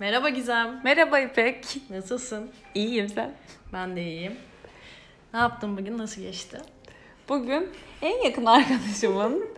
[0.00, 0.80] Merhaba Gizem.
[0.84, 1.64] Merhaba İpek.
[1.90, 2.50] Nasılsın?
[2.74, 3.32] İyiyim sen.
[3.72, 4.36] Ben de iyiyim.
[5.34, 5.98] Ne yaptın bugün?
[5.98, 6.58] Nasıl geçti?
[7.28, 7.68] Bugün
[8.02, 9.48] en yakın arkadaşımın,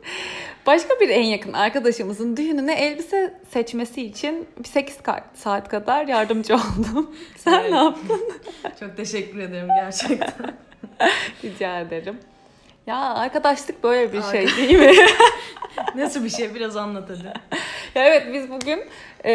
[0.66, 4.98] başka bir en yakın arkadaşımızın düğününe elbise seçmesi için bir 8
[5.34, 7.16] saat kadar yardımcı oldum.
[7.36, 7.70] Sen Evet.
[7.70, 8.20] ne yaptın?
[8.80, 10.54] Çok teşekkür ederim gerçekten.
[11.44, 12.18] Rica ederim.
[12.86, 14.92] Ya arkadaşlık böyle bir şey Arka- değil mi?
[15.94, 16.54] Nasıl bir şey?
[16.54, 17.32] Biraz anlat hadi.
[17.96, 18.84] Evet biz bugün
[19.24, 19.32] e,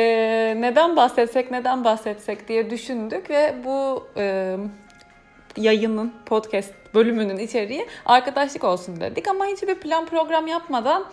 [0.58, 4.58] neden bahsetsek neden bahsetsek diye düşündük ve bu e,
[5.58, 11.06] yayının podcast bölümünün içeriği arkadaşlık olsun dedik ama hiçbir plan program yapmadan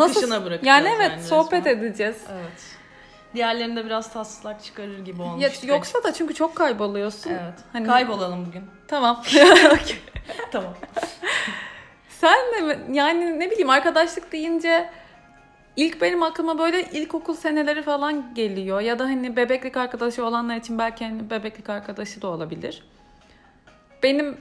[0.00, 1.84] Akışına bırakacağız yani evet yani sohbet resmen.
[1.84, 2.16] edeceğiz.
[2.32, 2.78] Evet.
[3.34, 5.42] Diğerlerinde biraz tatsızlık çıkarır gibi olmuş.
[5.42, 7.30] Ya, yoksa da çünkü çok kayboluyorsun.
[7.30, 7.58] Evet.
[7.72, 8.64] Hani- Kaybolalım bugün.
[8.88, 9.22] Tamam.
[10.52, 10.74] tamam.
[12.08, 14.90] Sen de yani ne bileyim arkadaşlık deyince
[15.78, 18.80] ilk benim aklıma böyle ilkokul seneleri falan geliyor.
[18.80, 22.82] Ya da hani bebeklik arkadaşı olanlar için belki hani bebeklik arkadaşı da olabilir.
[24.02, 24.36] Benim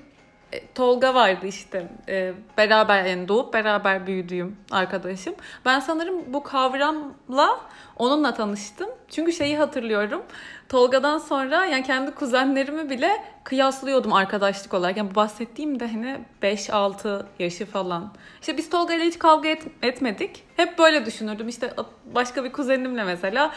[0.76, 5.36] Tolga vardı işte e, beraber yani doğup beraber büyüdüğüm arkadaşım.
[5.66, 7.59] Ben sanırım bu kavramla
[7.95, 8.90] onunla tanıştım.
[9.09, 10.23] Çünkü şeyi hatırlıyorum.
[10.70, 14.98] Tolga'dan sonra yani kendi kuzenlerimi bile kıyaslıyordum arkadaşlık olarak.
[14.98, 18.14] Yani bahsettiğim de hani 5-6 yaşı falan.
[18.42, 20.44] İşte biz Tolga ile hiç kavga et- etmedik.
[20.56, 21.48] Hep böyle düşünürdüm.
[21.48, 21.73] İşte
[22.06, 23.52] başka bir kuzenimle mesela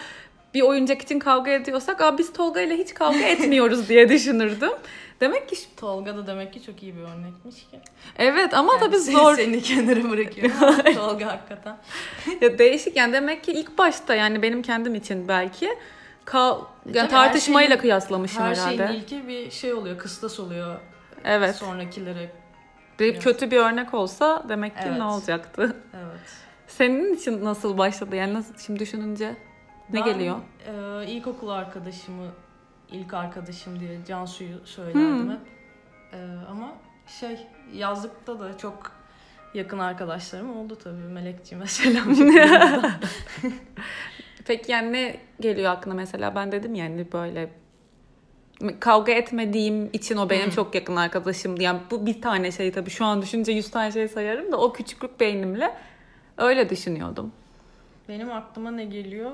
[0.55, 4.71] bir oyuncak için kavga ediyorsak Aa, biz Tolga ile hiç kavga etmiyoruz diye düşünürdüm.
[5.21, 7.81] Demek ki Tolga da demek ki çok iyi bir örnekmiş ki.
[8.19, 9.37] evet ama Yani tabii zor.
[9.37, 10.51] Seni kenara bırakıyor.
[10.95, 11.77] Tolga hakikaten.
[12.41, 15.67] Ya değişik yani demek ki ilk başta yani benim kendim için belki
[16.27, 18.87] ka- yani tabii her tartışmayla şeyin- kıyaslamışım Her herhalde.
[18.89, 19.99] şeyin ilki bir şey oluyor.
[19.99, 20.81] Kıstas oluyor.
[21.25, 21.57] evet.
[21.57, 22.31] Sonrakilere.
[23.01, 24.99] Bir kötü bir örnek olsa demek ki Evet.
[24.99, 25.77] ne olacaktı?
[25.95, 26.21] Evet.
[26.67, 28.17] Senin için nasıl başladı?
[28.17, 29.37] Yani nasıl şimdi düşününce
[29.93, 30.37] ne Ben, geliyor?
[31.03, 32.27] e, ilkokul arkadaşımı
[32.93, 35.31] ilk arkadaşım diye Cansu'yu söylerdim Hmm.
[35.31, 35.41] hep.
[36.13, 36.19] E,
[36.51, 36.73] ama
[37.21, 37.39] şey
[37.75, 38.93] yazlıkta da çok
[39.55, 40.97] yakın arkadaşlarım oldu tabii.
[41.13, 42.05] Melekciğime selam.
[44.47, 46.35] Peki yani ne geliyor aklına mesela?
[46.35, 47.51] Ben dedim yani böyle
[48.81, 51.63] kavga etmediğim için o benim çok yakın arkadaşımdı.
[51.63, 54.73] Yani bu bir tane şey tabii şu an düşünce yüz tane şey sayarım da o
[54.73, 55.75] küçüklük beynimle
[56.39, 57.33] öyle düşünüyordum.
[58.09, 59.31] Benim aklıma ne geliyor?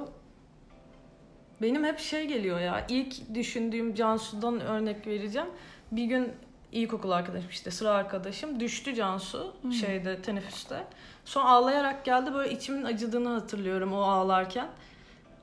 [1.62, 2.86] Benim hep şey geliyor ya.
[2.88, 5.48] İlk düşündüğüm Cansu'dan örnek vereceğim.
[5.92, 6.32] Bir gün
[6.72, 10.84] ilkokul arkadaşım işte sıra arkadaşım düştü Cansu şeyde teneffüste.
[11.24, 14.68] Sonra ağlayarak geldi böyle içimin acıdığını hatırlıyorum o ağlarken.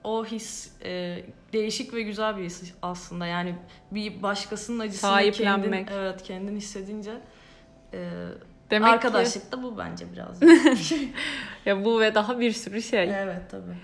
[0.03, 1.23] O his e,
[1.53, 3.25] değişik ve güzel bir his aslında.
[3.25, 3.55] Yani
[3.91, 5.87] bir başkasının acısını Sahiplenmek.
[5.87, 7.11] kendin, evet kendin hissedince
[7.93, 8.09] e,
[8.71, 10.41] Demek ki arkadaşlık da bu bence biraz.
[11.65, 13.03] ya bu ve daha bir sürü şey.
[13.03, 13.77] evet tabii.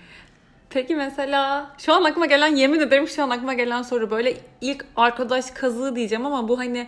[0.70, 4.86] Peki mesela şu an aklıma gelen yemin ederim şu an aklıma gelen soru böyle ilk
[4.96, 6.86] arkadaş kazığı diyeceğim ama bu hani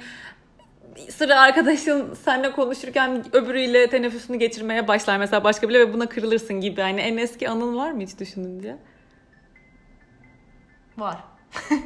[1.10, 6.81] sıra arkadaşın seninle konuşurken öbürüyle teneffüsünü geçirmeye başlar mesela başka biri ve buna kırılırsın gibi.
[6.81, 8.76] Hani en eski anın var mı hiç düşününce?
[10.99, 11.16] Var.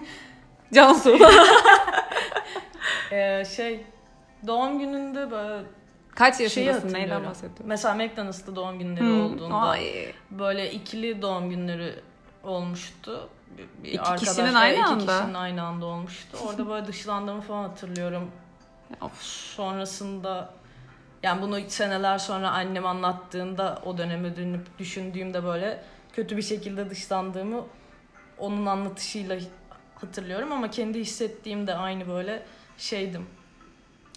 [0.75, 1.19] Cansu.
[3.13, 3.85] Ee, şey
[4.47, 5.65] doğum gününde böyle
[6.17, 6.93] Kaç yaşındasın?
[6.95, 7.67] Neyden bahsediyorsun?
[7.67, 10.13] Mesela McDonald's'ta doğum günleri Hmm, olduğunda ay.
[10.31, 11.95] böyle ikili doğum günleri
[12.45, 13.29] olmuştu.
[13.85, 15.19] Bir- İki kişinin aynı iki anda.
[15.19, 16.39] kişinin aynı anda olmuştu.
[16.45, 18.31] Orada böyle dışlandığımı falan hatırlıyorum.
[19.01, 19.23] Of.
[19.23, 20.51] Sonrasında
[21.23, 27.65] yani bunu seneler sonra annem anlattığında o döneme dönüp düşündüğümde böyle kötü bir şekilde dışlandığımı
[28.39, 29.39] onun anlatışıyla
[29.95, 32.43] hatırlıyorum ama kendi hissettiğimde aynı böyle
[32.79, 33.27] şeydim.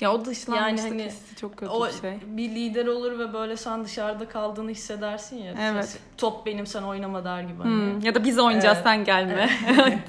[0.02, 2.18] Ya o dışlanmışlık Yani hani hissi çok kötü o bir şey.
[2.28, 5.54] bir lider olur ve böyle sen dışarıda kaldığını hissedersin ya.
[5.60, 5.86] Evet.
[5.86, 7.58] Ses- top benim sen oynama der gibi.
[7.64, 7.70] Hani.
[7.70, 8.86] Hmm, Ya da biz oynayacağız Evet.
[8.88, 9.50] sen gelme.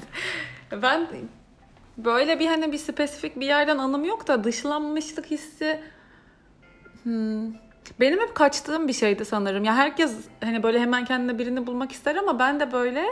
[0.81, 1.07] ben
[1.97, 5.79] böyle bir hani bir spesifik bir yerden anım yok da dışlanmışlık hissi
[7.03, 7.53] hmm,
[7.99, 9.63] benim hep kaçtığım bir şeydi sanırım.
[9.63, 13.05] Ya herkes hani böyle hemen kendine birini bulmak ister ama ben de böyle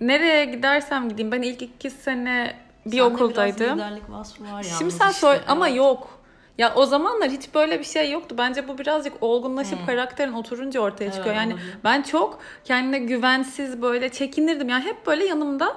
[0.00, 3.60] nereye gidersem gideyim ben ilk iki sene bir Sende okuldaydım.
[3.60, 5.78] biraz liderlik vasfı var Şimdi yalnız sen işte, söyle ama evet.
[5.78, 6.18] yok.
[6.58, 8.34] Ya o zamanlar hiç böyle bir şey yoktu.
[8.38, 9.86] Bence bu birazcık olgunlaşıp Hmm.
[9.86, 11.26] karakterin oturunca ortaya çıkıyor.
[11.34, 11.78] Evet, yani olabilir.
[11.84, 14.68] ben çok kendine güvensiz böyle çekinirdim.
[14.68, 15.76] Yani hep böyle yanımda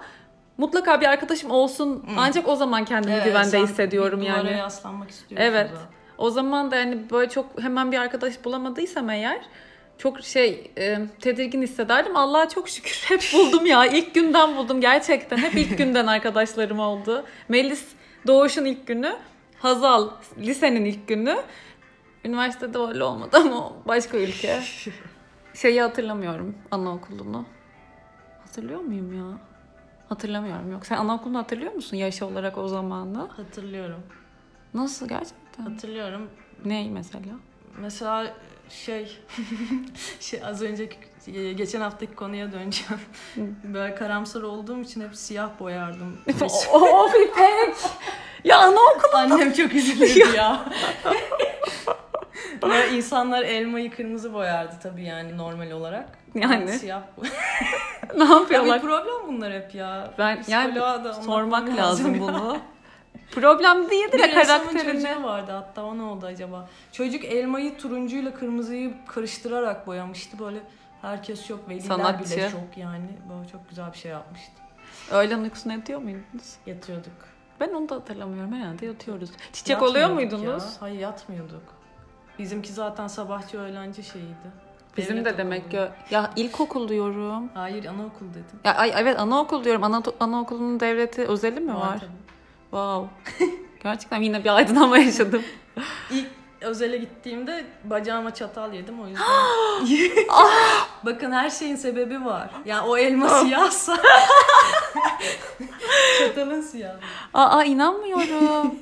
[0.57, 2.03] mutlaka bir arkadaşım olsun.
[2.07, 2.17] Hmm.
[2.19, 4.51] Ancak o zaman kendimi Evet, güvende hissediyorum bir yani.
[4.57, 5.69] yaslanmak istiyorsun Evet.
[5.73, 5.85] zaten.
[6.17, 9.41] O zaman da yani böyle çok hemen bir arkadaş bulamadıysam eğer
[10.01, 12.15] çok şey e, tedirgin hissederdim.
[12.15, 13.85] Allah'a çok şükür hep buldum ya.
[13.85, 15.37] İlk günden buldum gerçekten.
[15.37, 17.25] Hep ilk günden arkadaşlarım oldu.
[17.49, 17.87] Melis
[18.27, 19.15] Doğuş'un ilk günü.
[19.59, 21.37] Hazal lisenin ilk günü.
[22.25, 24.59] Üniversitede öyle olmadı ama başka ülke.
[25.53, 27.45] Şeyi hatırlamıyorum anaokulunu.
[28.45, 29.37] Hatırlıyor muyum ya?
[30.09, 30.85] Hatırlamıyorum yok.
[30.85, 33.27] Sen anaokulunu hatırlıyor musun yaş olarak o zamanı?
[33.37, 34.03] Hatırlıyorum.
[34.73, 35.63] Nasıl gerçekten?
[35.63, 36.29] Hatırlıyorum.
[36.65, 37.35] Ney mesela?
[37.77, 38.33] Mesela
[38.71, 39.17] şey,
[40.19, 40.95] şey az önceki
[41.55, 43.01] geçen haftaki konuya döneceğim.
[43.63, 46.17] Böyle karamsar olduğum için hep siyah boyardım.
[46.73, 47.75] of İpek!
[48.43, 50.65] Ya anaokulu Annem çok üzülürdü ya.
[52.63, 56.09] Ve insanlar elmayı kırmızı boyardı tabii yani normal olarak.
[56.35, 56.67] Yani.
[56.67, 57.27] Ben Siyah boy.
[58.17, 58.81] ne Ya bir yapıyorlar?
[58.81, 60.13] problem bunlar hep ya.
[60.17, 60.79] Ben yani
[61.25, 62.21] sormak lazım ya.
[62.21, 62.57] bunu.
[63.31, 65.01] Problem Bir ya ressamın karakterini.
[65.03, 66.69] çocuğu vardı hatta o ne oldu acaba?
[66.91, 70.59] Çocuk elmayı turuncuyla kırmızıyı karıştırarak boyamıştı böyle.
[71.01, 72.35] Herkes şok, veliler Sanatçı.
[72.35, 73.09] bile şok yani.
[73.29, 74.51] Böyle çok güzel bir şey yapmıştı.
[75.11, 76.55] Öğlen uykusuna yatıyor muydunuz?
[76.65, 77.11] Yatıyorduk.
[77.59, 79.29] Ben onu da hatırlamıyorum herhalde yatıyoruz.
[79.53, 80.63] Çiçek oluyor muydunuz?
[80.63, 80.69] Ya.
[80.79, 81.63] Hayır yatmıyorduk.
[82.39, 84.51] Bizimki zaten sabahçı öğlenci şeyiydi.
[84.97, 85.71] Bizim Devlet de demek okulu.
[85.71, 87.49] ki ya ilkokul diyorum.
[87.53, 88.59] Hayır anaokul dedim.
[88.63, 89.83] Ya ay, evet anaokul diyorum.
[89.83, 91.99] Ana, anaokulunun devleti özeli mi var?
[91.99, 92.09] tabii.
[92.71, 93.09] Wow.
[93.83, 95.43] Gerçekten yine bir aydınlanma yaşadım.
[96.11, 96.27] İlk
[96.61, 99.25] özele gittiğimde bacağıma çatal yedim o yüzden.
[101.05, 102.49] Bakın her şeyin sebebi var.
[102.65, 103.97] Yani o elma siyahsa
[106.19, 106.99] çatalın siyahı.
[107.33, 108.75] Aa inanmıyorum.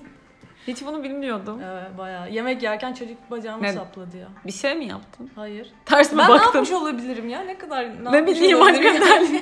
[0.68, 1.62] Hiç bunu bilmiyordum.
[1.64, 2.30] Evet bayağı.
[2.32, 3.74] Yemek yerken çocuk bacağıma Ne?
[3.74, 4.28] sapladı ya.
[4.46, 5.32] Bir şey mi yaptın?
[5.36, 5.74] Hayır.
[5.86, 6.46] Ters mi Ben ne baktın?
[6.46, 7.42] yapmış olabilirim ya?
[7.42, 9.42] Ne kadar ne, Ne bileyim hakikaten.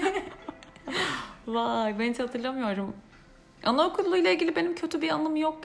[1.48, 2.96] Vay ben hiç hatırlamıyorum.
[3.68, 5.58] Anaokuluyla ilgili benim kötü bir anım yok.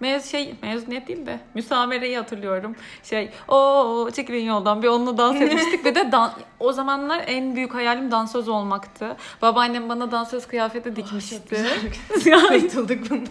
[0.00, 2.76] Mez şey mezuniyet değil de müsamereyi hatırlıyorum.
[3.02, 7.74] Şey o çekilin yoldan bir onunla dans etmiştik ve de dan- o zamanlar en büyük
[7.74, 9.16] hayalim dansöz olmaktı.
[9.42, 11.64] Babaannem bana dansöz kıyafeti dikmişti.
[12.24, 13.26] Yani- Kurtulduk bundan.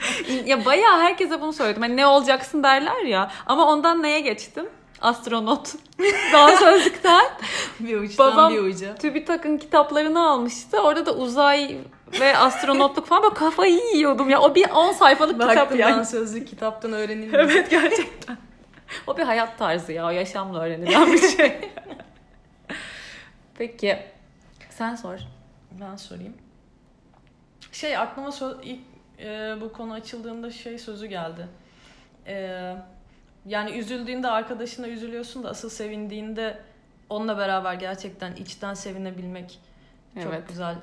[0.45, 1.81] ya bayağı herkese bunu söyledim.
[1.81, 3.31] Hani ne olacaksın derler ya.
[3.45, 4.65] Ama ondan neye geçtim?
[5.01, 5.73] Astronot.
[6.33, 7.25] Dansözlükten.
[7.79, 8.95] Bir uçtan Babam- bir uca.
[8.95, 10.79] TÜBİTAK'ın kitaplarını almıştı.
[10.81, 11.77] Orada da uzay
[12.19, 14.41] ve astronotluk falan böyle kafayı yiyordum ya.
[14.41, 15.95] O bir 10 sayfalık kitap Baktım yani.
[15.97, 17.33] dansözlük kitaptan öğrenilmiş.
[17.33, 18.37] Evet gerçekten.
[19.07, 20.05] O bir hayat tarzı ya.
[20.05, 21.59] O yaşamla öğrenilen bir şey.
[23.57, 23.99] Peki.
[24.69, 25.19] Sen sor.
[25.81, 26.33] Ben sorayım.
[27.71, 28.79] Şey aklıma so- ilk
[29.19, 31.47] e, bu konu açıldığında şey sözü geldi.
[32.27, 32.75] E,
[33.45, 36.59] yani üzüldüğünde arkadaşına üzülüyorsun da asıl sevindiğinde
[37.09, 39.59] onunla beraber gerçekten içten sevinebilmek
[40.23, 40.47] çok Evet.
[40.47, 40.75] güzel.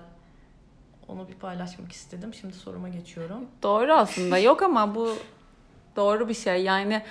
[1.08, 2.34] Onu bir paylaşmak istedim.
[2.34, 3.46] Şimdi soruma geçiyorum.
[3.62, 4.38] Doğru aslında.
[4.38, 5.16] Yok ama bu
[5.96, 6.62] doğru bir şey.
[6.62, 7.02] Yani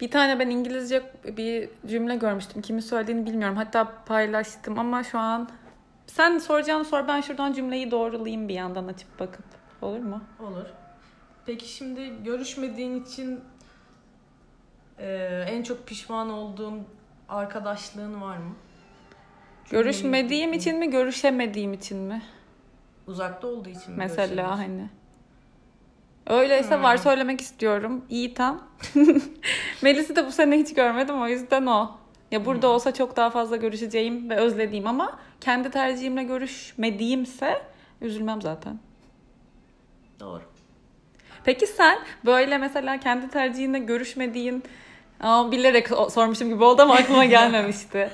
[0.00, 1.02] bir tane ben İngilizce
[1.36, 2.62] bir cümle görmüştüm.
[2.62, 3.56] Kimin söylediğini bilmiyorum.
[3.56, 5.48] Hatta paylaştım ama şu an
[6.06, 7.08] sen soracağını sor.
[7.08, 9.44] Ben şuradan cümleyi doğrulayayım bir yandan açıp bakıp.
[9.82, 10.20] Olur mu?
[10.40, 10.66] Olur.
[11.46, 13.40] Peki şimdi görüşmediğin için
[14.98, 16.82] e, en çok pişman olduğun
[17.28, 18.54] arkadaşlığın var mı?
[19.70, 22.22] Görüşmediğim için mi, görüşemediğim için mi?
[23.06, 24.56] Uzakta olduğu için mi Mesela görüşemiyorsun?
[24.62, 24.88] hani.
[26.26, 26.82] Öyleyse Hmm.
[26.82, 28.04] var söylemek istiyorum.
[28.10, 28.62] Yiğitan.
[29.82, 31.90] Melis'i de bu sene hiç görmedim o yüzden o.
[32.30, 32.74] Ya burada Hmm.
[32.74, 37.62] olsa çok daha fazla görüşeceğim ve özlediğim ama kendi tercihimle görüşmediğimse
[38.00, 38.78] üzülmem zaten.
[40.20, 40.42] Doğru.
[41.44, 44.62] Peki sen böyle mesela kendi tercihinle görüşmediğin
[45.20, 48.10] Aa, bilerek sormuşum gibi oldu ama aklıma gelmemişti.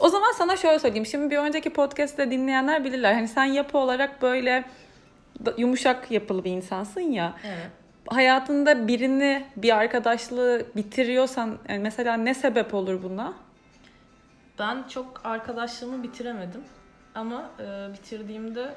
[0.00, 1.06] O zaman sana şöyle söyleyeyim.
[1.06, 3.12] Şimdi bir önceki podcast'te dinleyenler bilirler.
[3.14, 4.64] Hani sen yapı olarak böyle
[5.56, 7.34] yumuşak yapılı bir insansın ya.
[7.46, 7.70] Evet.
[8.06, 13.34] Hayatında birini, bir arkadaşlığı bitiriyorsan yani mesela ne sebep olur buna?
[14.58, 16.64] Ben çok arkadaşlığımı bitiremedim.
[17.14, 18.74] Ama e, bitirdiğimde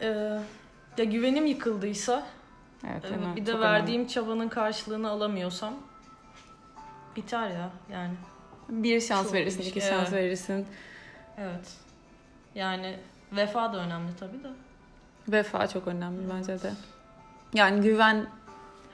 [0.00, 0.06] e,
[0.98, 2.22] ya güvenim yıkıldıysa
[2.88, 3.36] Evet, değil mi?
[3.36, 5.74] bir de Çok verdiğim çabanın karşılığını alamıyorsam
[7.16, 8.14] biter ya yani.
[8.68, 8.84] önemli.
[8.84, 10.12] bir şans Çok verirsin, iki şans evet.
[10.12, 10.66] verirsin.
[11.38, 11.74] Evet.
[12.54, 12.96] Yani
[13.32, 14.48] vefa da önemli tabii de.
[15.28, 16.72] Vefa çok önemli bence de.
[17.54, 18.26] Yani güven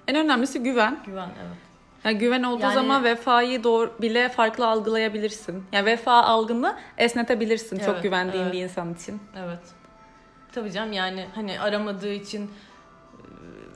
[0.09, 0.99] en önemlisi güven.
[1.07, 1.57] Güven evet.
[2.05, 5.65] Yani güven olduğu Yani- zaman vefayı doğru bile farklı algılayabilirsin.
[5.73, 8.53] Yani vefa algını esnetebilirsin çok Evet, güvendiğin evet.
[8.53, 9.21] bir insan için.
[9.37, 9.59] Evet.
[10.53, 12.51] Tabii canım yani hani aramadığı için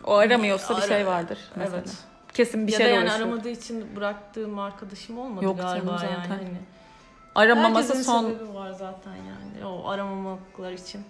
[0.04, 1.76] O aramıyorsa bir Ara- şey vardır mesela.
[1.78, 1.94] evet.
[2.34, 3.26] Kesin bir ya şey da yani uğraşıyor.
[3.28, 6.10] aramadığı için bıraktığım arkadaşım olmadı Yok galiba zaten.
[6.12, 6.26] yani.
[6.28, 6.48] Hani.
[7.34, 11.00] Aramaması Herkesin son sebebi var zaten yani o aramamaklar için.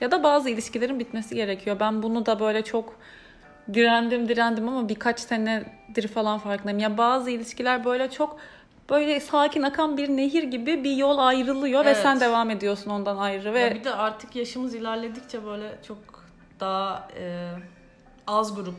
[0.00, 1.76] ya da bazı ilişkilerin bitmesi gerekiyor.
[1.80, 2.94] Ben bunu da böyle çok
[3.74, 6.78] direndim direndim ama birkaç senedir falan farkındayım.
[6.78, 8.36] Ya bazı ilişkiler böyle çok
[8.90, 12.02] böyle sakin akan bir nehir gibi bir yol ayrılıyor ve Evet.
[12.02, 15.98] sen devam ediyorsun ondan ayrı ve Ya bir de artık yaşımız ilerledikçe böyle çok
[16.60, 17.48] daha e,
[18.28, 18.74] az grup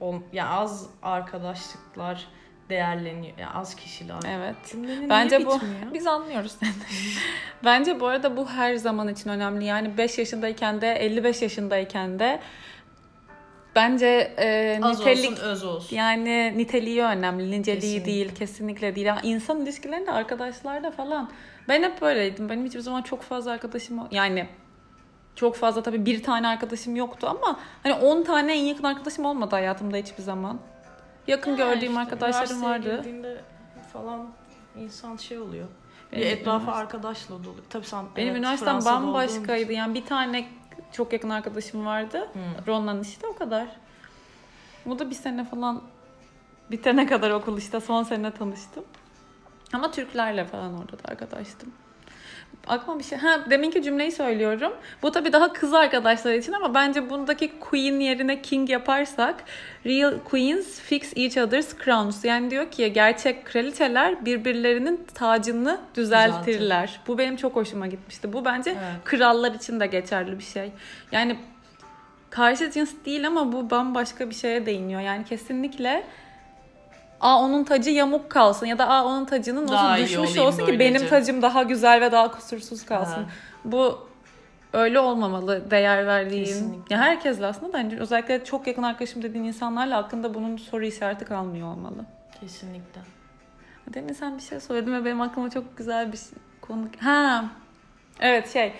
[0.00, 2.26] ol, yani az arkadaşlıklar
[2.70, 3.38] değerleniyor.
[3.38, 4.16] Yani az kişiler.
[4.28, 4.56] Evet.
[4.70, 5.74] Cümlenin Bence bu bitmiyor?
[5.94, 6.70] biz anlıyoruz seni.
[7.64, 9.64] Bence bu arada bu her zaman için önemli.
[9.64, 12.40] Yani 5 yaşındayken de 55 yaşındayken de
[13.76, 14.06] bence
[14.38, 15.96] e, Az nitelik olsun öz olsun.
[15.96, 18.06] yani niteliği önemli, niceliği Kesinlikle.
[18.06, 19.06] değil, kesinlikle değil.
[19.06, 21.30] Yani insan ilişkilerinde arkadaşlarda falan.
[21.68, 22.48] Ben hep böyleydim.
[22.48, 24.48] Benim hiçbir zaman çok fazla arkadaşım yani
[25.38, 29.54] çok fazla tabii bir tane arkadaşım yoktu ama hani 10 tane en yakın arkadaşım olmadı
[29.54, 30.58] hayatımda hiçbir zaman.
[31.26, 33.04] Yakın Yani gördüğüm işte arkadaşlarım vardı.
[33.92, 34.28] falan
[34.76, 35.66] insan şey oluyor.
[36.12, 37.56] Benim bir etrafı üniversite- arkadaşla dolu.
[37.70, 39.72] Tabii sen Benim evet, üniversitem Fransa'da bambaşkaydı.
[39.72, 40.48] Yani bir tane
[40.92, 42.18] çok yakın arkadaşım vardı.
[42.18, 42.66] Hı.
[42.66, 43.68] Ron'la işte o kadar.
[44.86, 45.82] Bu da bir sene falan
[46.70, 48.84] bitene kadar okul işte son sene tanıştım.
[49.72, 51.72] Ama Türklerle falan orada da arkadaştım.
[52.68, 53.18] Aklıma bir şey...
[53.18, 54.72] Ha deminki cümleyi söylüyorum.
[55.02, 59.44] Bu tabii daha kız arkadaşlar için ama bence bundaki queen yerine king yaparsak
[59.86, 62.24] real queens fix each other's crowns.
[62.24, 67.00] Yani diyor ki gerçek kraliçeler birbirlerinin tacını düzeltirler.
[67.06, 68.32] Bu benim çok hoşuma gitmişti.
[68.32, 69.04] Bu bence Evet.
[69.04, 70.72] krallar için de geçerli bir şey.
[71.12, 71.36] Yani
[72.30, 75.00] karşı cins değil ama bu bambaşka bir şeye değiniyor.
[75.00, 76.04] Yani kesinlikle
[77.20, 80.78] Aa onun tacı yamuk kalsın ya da aa onun tacının Daha iyi düşmüş olsun ki
[80.78, 83.22] benim tacım daha güzel ve daha kusursuz kalsın.
[83.22, 83.30] Ha.
[83.64, 84.08] Bu
[84.72, 86.44] öyle olmamalı değer verdiğin.
[86.44, 86.94] Kesinlikle.
[86.94, 91.68] Ya herkesle aslında bence özellikle çok yakın arkadaşım dediğin insanlarla hakkında bunun soru işareti kalmıyor
[91.72, 92.04] olmalı.
[92.40, 93.00] Kesinlikle.
[93.94, 96.88] Demin sen bir şey söyledin ve benim aklıma çok güzel bir şey- konu...
[97.00, 97.44] Ha,
[98.20, 98.72] evet şey.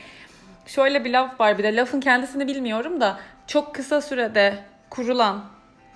[0.67, 4.59] Şöyle bir laf var bir de lafın kendisini bilmiyorum da çok kısa sürede
[4.91, 5.45] kurulan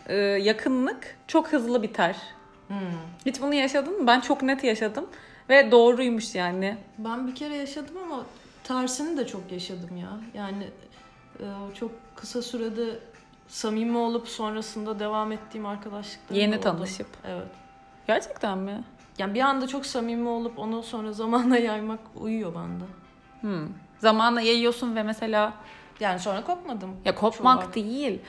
[0.07, 2.17] e, yakınlık çok hızlı biter.
[2.69, 2.77] Hmm.
[3.27, 4.07] Hiç bunu yaşadın mı?
[4.07, 5.07] Ben çok net yaşadım
[5.49, 6.77] ve doğruymuş yani.
[6.99, 8.25] Ben bir kere yaşadım ama
[8.65, 10.11] tersini de çok yaşadım ya.
[10.35, 10.65] Yani
[11.41, 11.45] e,
[11.75, 12.99] çok kısa sürede
[13.49, 16.63] samimi olup sonrasında devam ettiğim arkadaşlıklarım Yeni oldu.
[16.63, 17.07] tanışıp.
[17.27, 17.47] Evet.
[18.07, 18.85] Gerçekten mi?
[19.19, 22.85] Yani bir anda çok samimi olup onu sonra zamanla yaymak uyuyor bende.
[23.41, 23.69] Hmm.
[23.99, 25.53] Zamanla yayıyorsun ve mesela
[26.01, 26.97] Yani sonra kopmadım.
[27.05, 28.21] ya kopmak değil.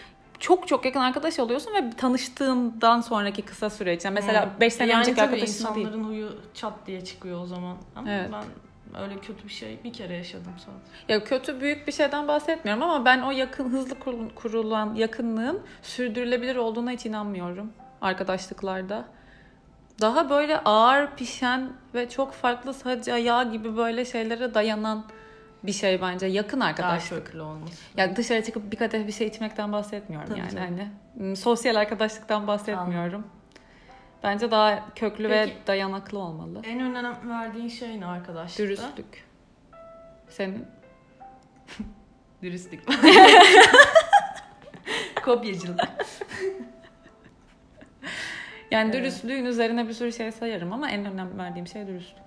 [0.43, 4.05] Çok çok yakın arkadaş oluyorsun ve tanıştığından sonraki kısa süreç.
[4.05, 5.87] Yani mesela 5 sene yani önceki arkadaşın değil.
[5.87, 7.77] insanların huyu çat diye çıkıyor o zaman.
[7.95, 8.29] Ama Evet.
[8.31, 8.43] ben
[9.01, 11.13] öyle kötü bir şey bir kere yaşadım sadece.
[11.13, 16.55] Ya kötü büyük bir şeyden bahsetmiyorum ama ben o yakın hızlı kurul- kurulan yakınlığın sürdürülebilir
[16.55, 17.71] olduğuna hiç inanmıyorum
[18.01, 19.05] arkadaşlıklarda.
[20.01, 25.03] Daha böyle ağır pişen ve çok farklı sac ayağı gibi böyle şeylere dayanan
[25.63, 27.25] bir şey bence yakın Daha arkadaşlık.
[27.25, 27.83] köklü olması.
[27.97, 30.63] Ya dışarı çıkıp bir kadeh bir şey içmekten bahsetmiyorum Tabii yani canım.
[30.69, 33.27] hani hmm, sosyal arkadaşlıktan bahsetmiyorum.
[34.23, 35.57] Bence daha köklü ve Peki.
[35.67, 36.61] dayanaklı olmalı.
[36.63, 38.63] En önem verdiğin şey ne arkadaşlıkta?
[38.63, 39.25] Dürüstlük.
[40.29, 40.65] Senin
[42.41, 42.83] Dürüstlük.
[45.25, 45.79] Kopyacılık.
[48.71, 48.93] Yani Evet.
[48.93, 52.23] dürüstlüğün üzerine bir sürü şey sayarım ama en önem verdiğim şey dürüstlük.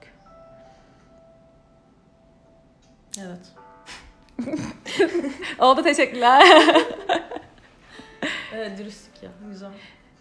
[3.24, 3.52] Evet.
[5.58, 6.42] Oldu teşekkürler.
[8.54, 9.30] Evet dürüstlük ya.
[9.50, 9.70] Güzel.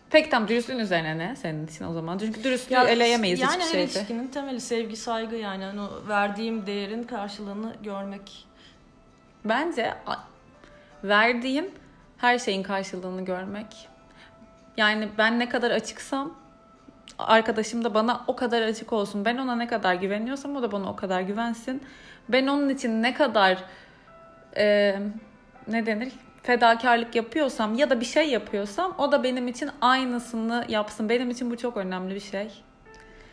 [0.10, 2.18] Peki tam dürüstlüğün üzerine ne senin için o zaman?
[2.18, 3.84] Çünkü dürüstlüğü eleyemeyiz yani hiçbir her şeyde.
[3.84, 5.64] ilişkinin temeli sevgi, saygı yani.
[5.64, 8.48] Hani o verdiğim değerin karşılığını görmek.
[9.46, 9.94] Bence
[11.04, 11.72] verdiğim
[12.18, 13.88] her şeyin karşılığını görmek.
[14.78, 16.34] Yani ben ne kadar açıksam
[17.20, 19.26] arkadaşım da bana o kadar açık olsun.
[19.26, 21.84] Ben ona ne kadar güveniyorsam o da bana o kadar güvensin.
[22.30, 23.58] Ben onun için ne kadar
[24.58, 24.96] e,
[25.68, 26.12] ne denir
[26.44, 31.10] fedakarlık yapıyorsam ya da bir şey yapıyorsam o da benim için aynısını yapsın.
[31.10, 32.64] Benim için bu çok önemli bir şey.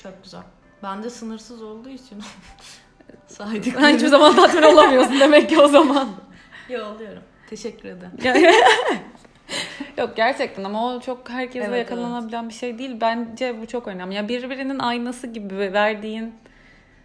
[0.03, 0.43] Çok güzel.
[0.83, 2.19] Bende sınırsız olduğu için
[3.27, 3.81] saydık.
[3.81, 6.09] Hiçbir zaman tatmin olamıyorsun demek ki o zaman.
[6.69, 7.23] Yolluyorum.
[7.51, 8.43] Teşekkür ederim.
[9.99, 12.97] Yok gerçekten ama o çok herkese Evet, yakalanabilen bir şey değil.
[13.01, 14.15] Bence bu çok önemli.
[14.15, 16.35] Ya birbirinin aynası gibi verdiğin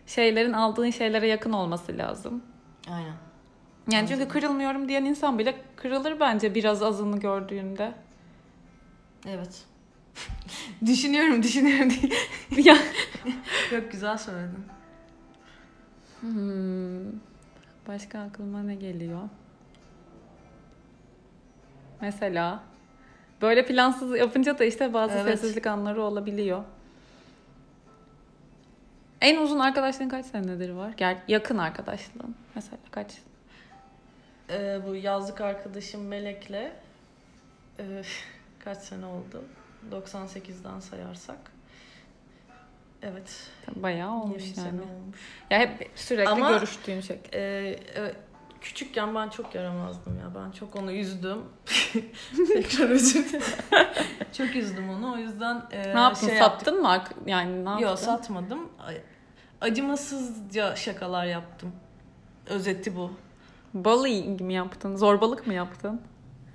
[0.07, 2.43] şeylerin aldığın şeylere yakın olması lazım.
[2.91, 3.13] Aynen.
[3.91, 7.93] Yani çünkü kırılmıyorum diyen insan bile kırılır bence biraz azını gördüğünde.
[9.27, 9.65] Evet.
[10.85, 12.11] düşünüyorum, düşünüyorum diye.
[12.65, 12.77] ya
[13.71, 14.65] Yok güzel söyledin.
[16.21, 17.19] Hmm.
[17.87, 19.21] Başka aklıma ne geliyor?
[22.01, 22.63] Mesela
[23.41, 25.39] böyle plansız yapınca da işte bazı Evet.
[25.39, 26.63] sessizlik anları olabiliyor.
[29.21, 30.91] En uzun arkadaşlığın kaç senedir var?
[30.91, 33.11] Ger- yakın arkadaşlığın mesela kaç?
[34.49, 36.71] Ee, bu yazlık arkadaşım Melek'le e,
[38.63, 39.43] kaç sene oldu?
[39.91, 41.37] 98'den sayarsak.
[43.01, 43.49] Evet.
[43.75, 44.81] Bayağı olmuş 20 sene yani.
[44.81, 45.19] olmuş.
[45.49, 47.19] Ya hep sürekli Ama- görüştüğün şey.
[47.33, 47.39] Ee,
[47.95, 48.13] e,
[48.61, 50.31] küçükken ben çok yaramazdım ya.
[50.35, 51.37] Ben çok onu üzdüm.
[52.53, 53.45] Tekrar özür dilerim.
[54.37, 55.13] çok üzdüm onu.
[55.13, 56.27] O yüzden e, ne yaptın?
[56.27, 56.87] şey Sattın mı?
[56.87, 57.87] Ark- Yani ne yaptın?
[57.87, 58.69] Yok satmadım.
[59.61, 61.71] Acımasızca şakalar yaptım.
[62.49, 63.11] Özeti bu.
[63.73, 64.95] Bullying mi yaptın?
[64.95, 66.01] Zorbalık mı yaptın?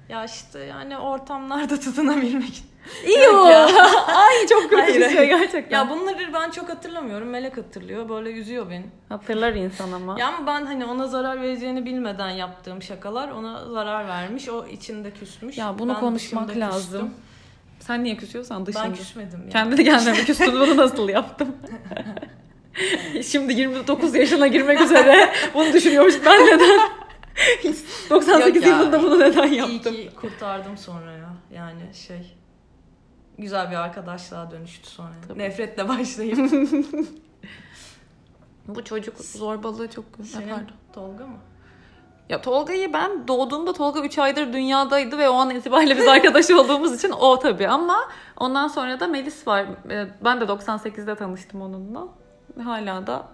[0.08, 2.64] Ya işte yani ortamlarda tutunabilmek.
[3.06, 3.44] İyi o.
[4.06, 5.76] Ay çok kötü bir şey gerçekten.
[5.78, 7.28] Ya bunları ben çok hatırlamıyorum.
[7.28, 8.08] Melek hatırlıyor.
[8.08, 8.86] Böyle üzüyor beni.
[9.08, 10.20] Hatırlar insan ama.
[10.20, 14.48] Ya ama ben hani ona zarar vereceğini bilmeden yaptığım şakalar ona zarar vermiş.
[14.48, 15.58] O içinde küsmüş.
[15.58, 16.80] Ya bunu Ben konuşmak lazım.
[17.00, 17.10] küstüm.
[17.80, 18.84] Sen niye küsüyorsan dışında.
[18.84, 19.48] Ben küsmedim ya.
[19.50, 21.56] Kendi kendime küstüm bunu nasıl yaptım?
[23.26, 26.14] Şimdi 29 yaşına girmek üzere bunu düşünüyormuş.
[26.26, 26.80] Ben neden?
[28.10, 28.78] 98 Yok ya.
[28.78, 29.94] yılında bunu neden İyi yaptım?
[29.94, 31.28] ki kurtardım sonra ya.
[31.54, 32.34] Yani şey
[33.38, 35.12] güzel bir arkadaşlığa dönüştü sonra.
[35.28, 35.38] Tabii.
[35.38, 36.38] Nefretle başlayıp.
[38.68, 40.66] Bu çocuk zorbalığı çok Senin Pardon.
[40.92, 41.36] Tolga mı?
[42.28, 46.94] Ya Tolga'yı ben doğduğumda Tolga 3 aydır dünyadaydı ve o an itibariyle biz arkadaş olduğumuz
[46.94, 47.98] için o tabii ama
[48.36, 49.66] ondan sonra da Melis var.
[49.90, 52.08] Ee, Ben de 98'de tanıştım onunla.
[52.64, 53.28] Hala da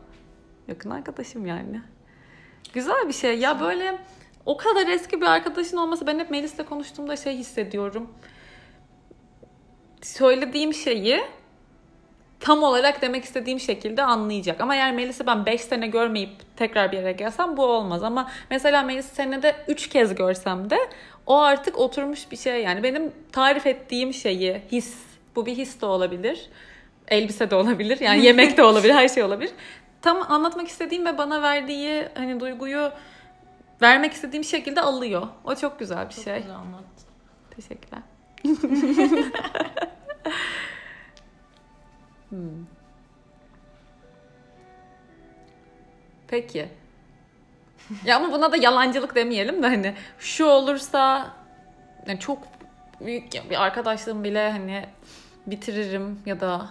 [0.69, 1.83] yakın arkadaşım yani.
[2.73, 3.39] Güzel bir şey.
[3.39, 3.99] Ya böyle
[4.47, 8.09] o kadar eski bir arkadaşın olması ben hep Melis'le konuştuğumda şey hissediyorum.
[10.03, 11.21] Söylediğim şeyi
[12.41, 14.61] tam olarak demek istediğim şekilde anlayacak.
[14.61, 18.03] Ama eğer Melis'i ben 5 sene görmeyip tekrar bir yere gelsem bu olmaz.
[18.03, 20.79] Ama mesela Melis'i senede 3 kez görsem de
[21.27, 22.63] o artık oturmuş bir şey.
[22.63, 24.97] Yani benim tarif ettiğim şeyi, his,
[25.37, 26.51] bu bir his de olabilir.
[27.09, 28.01] Elbise de olabilir.
[28.01, 29.51] Yani yemek de olabilir, her şey olabilir.
[30.03, 32.91] Tam anlatmak istediğim ve bana verdiği hani duyguyu
[33.83, 35.29] vermek istediğim şekilde alıyor.
[35.45, 36.37] O çok güzel bir Çok şey.
[36.37, 37.07] güzel anlattın.
[37.57, 38.03] Teşekkürler.
[42.31, 42.67] Hmm.
[46.29, 46.69] Peki.
[48.05, 51.31] Ya ama buna da yalancılık demeyelim de hani şu olursa
[52.07, 52.39] yani çok
[53.01, 54.85] büyük bir arkadaşlığım bile hani
[55.47, 56.67] bitiririm ya da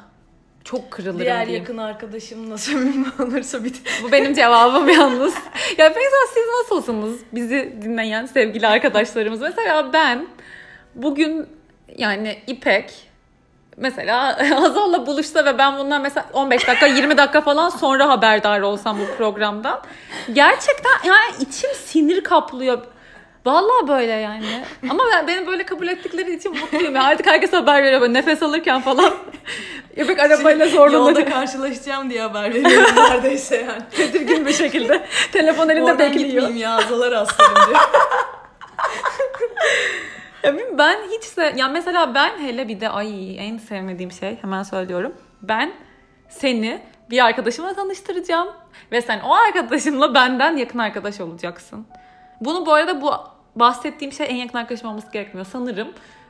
[0.63, 1.63] çok kırılırım Diğer diyeyim.
[1.63, 5.33] yakın arkadaşımla samimi olursa bir Bu benim cevabım yalnız.
[5.77, 7.19] ya mesela siz nasılsınız?
[7.33, 9.41] Bizi dinleyen sevgili arkadaşlarımız.
[9.41, 10.27] Mesela ben
[10.95, 11.56] bugün
[11.97, 12.93] yani İpek
[13.77, 18.97] mesela Hazal'la buluşsa ve ben bundan mesela 15 dakika 20 dakika falan sonra haberdar olsam
[18.99, 19.81] bu programdan.
[20.33, 22.79] Gerçekten yani içim sinir kaplıyor.
[23.45, 24.63] Vallahi böyle yani.
[24.89, 26.95] Ama ben, beni böyle kabul ettikleri için mutluyum.
[26.95, 29.13] Ya artık herkes haber veriyor böyle nefes alırken falan.
[29.97, 30.93] İpek arabayla zorlanır.
[30.93, 33.81] Yolda karşılaşacağım diye haber veriyorum neredeyse yani.
[33.91, 35.05] tedirgin bir şekilde.
[35.31, 36.25] Telefon elinde Oradan bekliyor.
[36.29, 37.79] gitmeyeyim ya azalar aslanım diyor.
[40.43, 44.63] Ya ben hiç se ya mesela ben hele bir de ay en sevmediğim şey hemen
[44.63, 45.13] söylüyorum.
[45.41, 45.73] Ben
[46.29, 48.47] seni bir arkadaşımla tanıştıracağım
[48.91, 51.85] ve sen o arkadaşınla benden yakın arkadaş olacaksın.
[52.41, 53.11] Bunu bu arada bu
[53.55, 55.45] bahsettiğim şey en yakın arkadaşım olması gerekmiyor.
[55.51, 55.87] Sanırım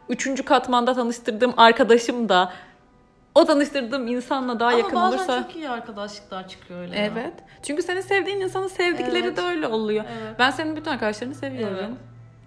[0.10, 2.54] üçüncü katmanda tanıştırdığım arkadaşım da
[3.36, 5.44] o tanıştırdığım insanla daha Ama yakın bazen olursa.
[5.44, 7.00] çok iyi arkadaşlıklar çıkıyor öyle.
[7.00, 7.06] ya.
[7.06, 7.34] Evet.
[7.64, 9.38] Çünkü senin sevdiğin insanın sevdikleri Evet.
[9.38, 10.06] de öyle oluyor.
[10.22, 10.36] Evet.
[10.40, 11.78] Ben senin bütün arkadaşlarını seviyorum.
[11.80, 11.90] Evet.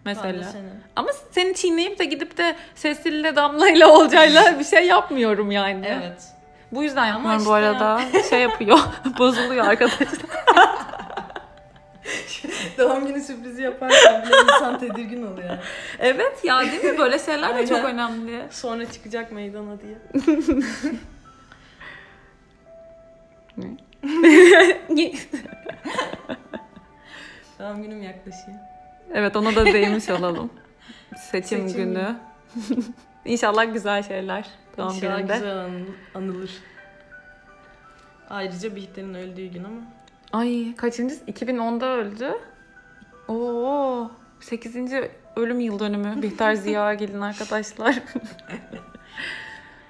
[0.05, 0.45] Mesela.
[0.45, 0.71] Senin.
[0.97, 5.87] Ama seni çiğneyip de gidip de Cecil'le Damla'yla Olcay'la bir şey yapmıyorum yani.
[6.01, 6.23] Evet.
[6.73, 8.01] Bu yüzden Ama yapmıyorum bu işte arada.
[8.31, 8.79] Şey yapıyor.
[9.19, 10.09] bozuluyor arkadaşlar.
[12.79, 15.59] Doğum günü sürprizi yaparken bile insan tedirgin oluyor.
[15.99, 16.99] evet ya değil mi?
[16.99, 18.43] Böyle şeyler de çok önemli.
[18.51, 19.97] Sonra çıkacak meydana diye.
[27.59, 28.70] Doğum günüm yaklaşıyor.
[29.15, 30.51] Evet ona da değmiş olalım.
[31.17, 32.17] Seçim, Seçim günü.
[33.25, 34.47] İnşallah güzel şeyler
[34.79, 35.33] doğum İnşallah gününde.
[35.35, 36.51] güzel anıl- anılır.
[38.31, 39.81] Ayrıca Bihter'in öldüğü gün ama.
[40.33, 41.15] Ay kaçıncı?
[41.15, 42.33] 2010'da öldü.
[43.29, 44.77] Oo 8.
[45.37, 47.95] ölüm yıl dönümü Bihter Ziyagil'in arkadaşlar.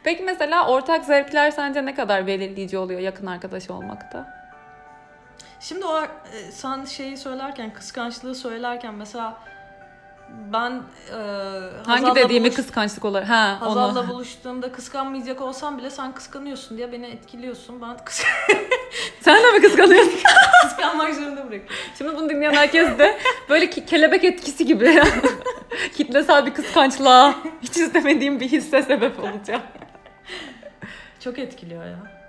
[0.04, 4.39] Peki mesela ortak zevkler sence ne kadar belirleyici oluyor yakın arkadaş olmakta?
[5.60, 6.08] Şimdi o e,
[6.52, 9.38] sen şeyi söylerken, kıskançlığı söylerken mesela
[10.52, 11.16] ben e,
[11.86, 13.28] Hangi dediğimi buluş- kıskançlık olarak?
[13.28, 14.08] Ha Hazal'la onu.
[14.08, 17.82] buluştuğumda kıskanmayacak olsam bile sen kıskanıyorsun diye beni etkiliyorsun.
[17.82, 18.24] Ben kıs-
[19.20, 20.12] Sen de mi kıskanıyorsun?
[20.62, 21.74] kıskanmak zorunda bırakıyorum.
[21.98, 23.18] Şimdi bunu dinleyen herkes de
[23.48, 25.02] böyle kelebek etkisi gibi.
[25.96, 29.62] Kitlesel bir kıskançlığa hiç istemediğim bir hisse sebep olacağım.
[31.24, 32.19] Çok etkiliyor ya.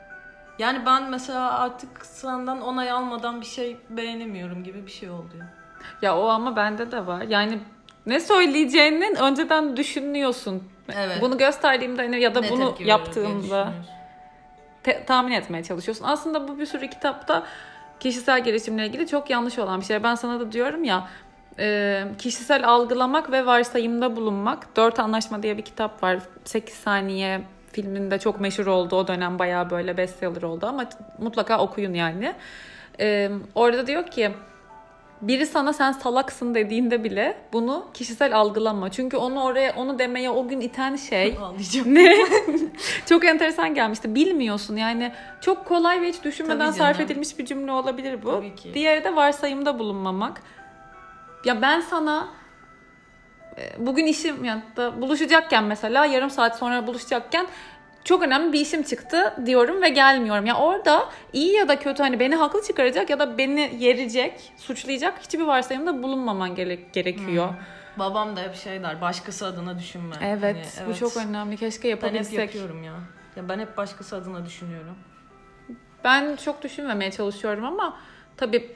[0.61, 5.45] Yani ben mesela artık senden onay almadan bir şey beğenemiyorum gibi bir şey oluyor.
[6.01, 7.21] Ya o ama bende de var.
[7.21, 7.59] Yani
[8.05, 10.63] ne söyleyeceğinin önceden düşünüyorsun.
[10.95, 11.17] Evet.
[11.21, 13.73] Bunu gösterdiğimde hani ya da Ne bunu yaptığımda
[14.83, 16.05] te- tahmin etmeye çalışıyorsun.
[16.05, 17.43] Aslında bu bir sürü kitapta
[17.99, 20.03] kişisel gelişimle ilgili çok yanlış olan bir şey.
[20.03, 21.07] Ben sana da diyorum ya
[21.59, 24.75] e, kişisel algılamak ve varsayımda bulunmak.
[24.75, 26.19] Dört Anlaşma diye bir kitap var.
[26.45, 27.41] 8 saniye
[27.73, 28.95] filminde çok meşhur oldu.
[28.95, 30.85] O dönem bayağı böyle bestseller oldu ama
[31.17, 32.33] mutlaka okuyun yani.
[32.99, 34.31] E, orada diyor ki
[35.21, 38.91] biri sana sen salaksın dediğinde bile bunu kişisel algılama.
[38.91, 41.37] Çünkü onu oraya onu demeye o gün iten şey
[41.85, 42.15] ne?
[43.05, 44.15] çok enteresan gelmişti.
[44.15, 48.43] Bilmiyorsun yani çok kolay ve hiç düşünmeden sarf edilmiş bir cümle olabilir bu.
[48.73, 50.41] Diğeri de varsayımda bulunmamak.
[51.45, 52.27] Ya ben sana
[53.77, 57.47] bugün işim ya da buluşacakken mesela yarım saat sonra buluşacakken
[58.03, 60.45] çok önemli bir işim çıktı diyorum ve gelmiyorum.
[60.45, 65.19] Ya orada iyi ya da kötü hani beni haklı çıkaracak ya da beni yerecek, suçlayacak
[65.19, 67.47] hiçbir varsayımda bulunmaman gerek gerekiyor.
[67.49, 67.55] Hmm.
[67.99, 70.15] Babam da hep şey der, başkası adına düşünme.
[70.23, 71.57] Evet, Hani, bu çok önemli.
[71.57, 72.39] Keşke Ben hep yapabilsek.
[72.39, 72.93] yapıyorum ya.
[73.35, 74.95] Ya ben hep başkası adına düşünüyorum.
[76.03, 77.97] Ben çok düşünmemeye çalışıyorum ama
[78.37, 78.75] tabii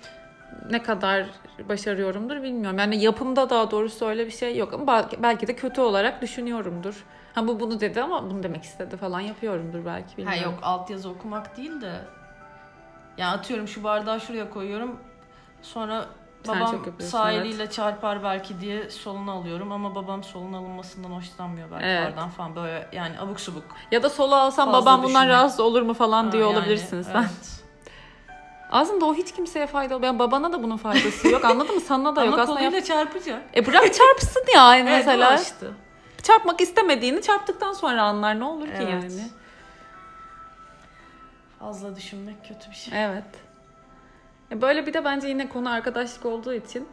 [0.69, 1.25] ne kadar
[1.69, 2.79] başarıyorumdur bilmiyorum.
[2.79, 4.87] Yani yapımda daha doğrusu öyle bir şey yok ama
[5.23, 7.05] belki- de kötü olarak düşünüyorumdur.
[7.35, 10.43] Ha bu bunu dedi ama bunu demek istedi falan yapıyorumdur belki Ha bilmiyorum.
[10.43, 11.93] yok altyazı okumak değil de
[13.17, 14.99] ya atıyorum şu bardağı şuraya koyuyorum.
[15.61, 16.05] Sonra
[16.43, 17.45] Sen babam sağ evet.
[17.45, 22.11] eliyle çarpar belki diye solunu alıyorum ama babam solun alınmasından hoşlanmıyor belki Evet.
[22.11, 23.63] bardağın falan böyle yani abuk subuk.
[23.91, 27.15] Ya da sola alsam babam bundan rahatsız olur mu falan Ha, yani, olabilirsin sen.
[27.15, 27.54] evet.
[28.75, 30.05] Aslında o hiç kimseye faydalı.
[30.05, 31.45] Yani babana da bunun faydası yok.
[31.45, 31.81] Anladın mı?
[31.81, 32.33] Sana da yok.
[32.33, 33.41] Ama Aslında yap- koluyla çarpacak.
[33.55, 35.31] E bırak çarpsın yani Evet, mesela.
[35.37, 35.65] o işte.
[36.23, 38.89] Çarpmak istemediğini çarptıktan sonra anlar ne olur ki Evet.
[38.89, 39.21] yani.
[41.59, 43.03] Fazla düşünmek kötü bir şey.
[43.05, 43.23] Evet.
[44.51, 46.87] E, Böyle bir de bence yine konu arkadaşlık olduğu için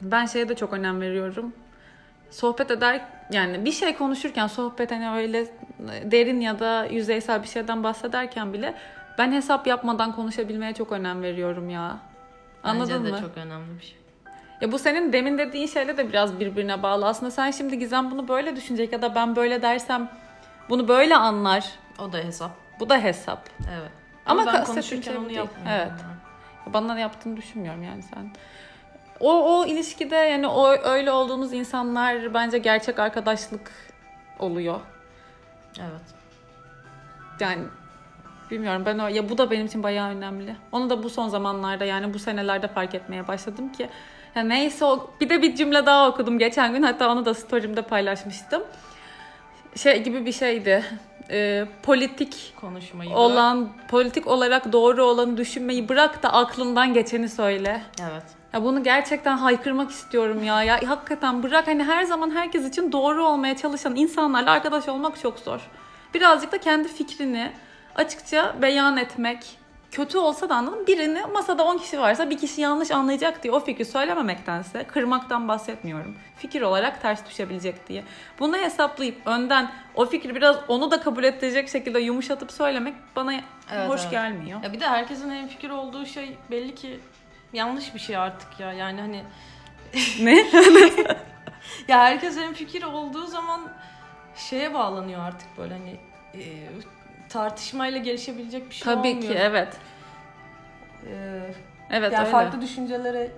[0.00, 1.52] ben şeye de çok önem veriyorum.
[2.30, 3.00] Sohbet eder
[3.32, 5.46] yani bir şey konuşurken sohbet hani öyle
[6.04, 8.74] derin ya da yüzeysel bir şeyden bahsederken bile
[9.18, 11.98] ben hesap yapmadan konuşabilmeye çok önem veriyorum ya.
[12.62, 13.16] Anladın Bence mı?
[13.16, 13.98] de çok önemli bir şey.
[14.60, 17.06] Ya bu senin demin dediğin şeyle de biraz birbirine bağlı.
[17.06, 20.10] Aslında sen şimdi Gizem bunu böyle düşünecek ya da ben böyle dersem
[20.68, 21.70] bunu böyle anlar.
[21.98, 22.50] O da hesap.
[22.80, 23.48] Bu da hesap.
[23.78, 23.90] Evet.
[24.26, 25.72] Ama Ama, ben konuşurken onu yapmıyorum.
[25.72, 25.92] Evet.
[26.66, 28.30] Bana yaptığını düşünmüyorum yani sen.
[29.20, 33.72] O, o ilişkide yani o öyle olduğunuz insanlar bence gerçek arkadaşlık
[34.38, 34.80] oluyor.
[35.80, 36.14] Evet.
[37.40, 37.62] Yani
[38.50, 40.56] bilmiyorum ben o ya bu da benim için bayağı önemli.
[40.72, 43.88] Onu da bu son zamanlarda yani bu senelerde fark etmeye başladım ki.
[44.34, 47.82] Ya neyse o bir de bir cümle daha okudum geçen gün hatta onu da story'imde
[47.82, 48.62] paylaşmıştım.
[49.76, 50.84] Şey gibi bir şeydi.
[51.30, 53.18] Ee, politik Konuşmayı bırak.
[53.20, 57.82] olan politik olarak doğru olanı düşünmeyi bırak da aklından geçeni söyle.
[58.02, 58.22] Evet.
[58.52, 60.62] Ya bunu gerçekten haykırmak istiyorum ya.
[60.62, 65.38] Ya hakikaten bırak hani her zaman herkes için doğru olmaya çalışan insanlarla arkadaş olmak çok
[65.38, 65.60] zor.
[66.14, 67.52] Birazcık da kendi fikrini
[67.94, 69.58] açıkça beyan etmek.
[69.90, 70.86] Kötü olsa da anladın mı?
[70.86, 76.14] Birini masada 10 kişi varsa bir kişi yanlış anlayacak diye o fikri söylememektense kırmaktan bahsetmiyorum.
[76.36, 78.04] Fikir olarak ters düşebilecek diye.
[78.38, 83.32] Bunu hesaplayıp önden o fikri biraz onu da kabul ettirecek şekilde yumuşatıp söylemek bana
[83.72, 84.10] Evet, hoş evet.
[84.10, 84.62] gelmiyor.
[84.62, 87.00] Ya bir de herkesin en fikir olduğu şey belli ki
[87.52, 88.72] yanlış bir şey artık ya.
[88.72, 89.24] Yani hani
[90.20, 90.36] ne?
[91.88, 93.60] ya herkes en fikir olduğu zaman
[94.36, 95.96] şeye bağlanıyor artık böyle hani
[96.34, 96.42] e,
[97.34, 99.32] tartışmayla gelişebilecek bir şey Tabii olmuyor.
[99.32, 99.76] ki evet.
[101.06, 101.40] E,
[101.90, 102.30] Evet yani öyle.
[102.30, 103.32] farklı düşüncelere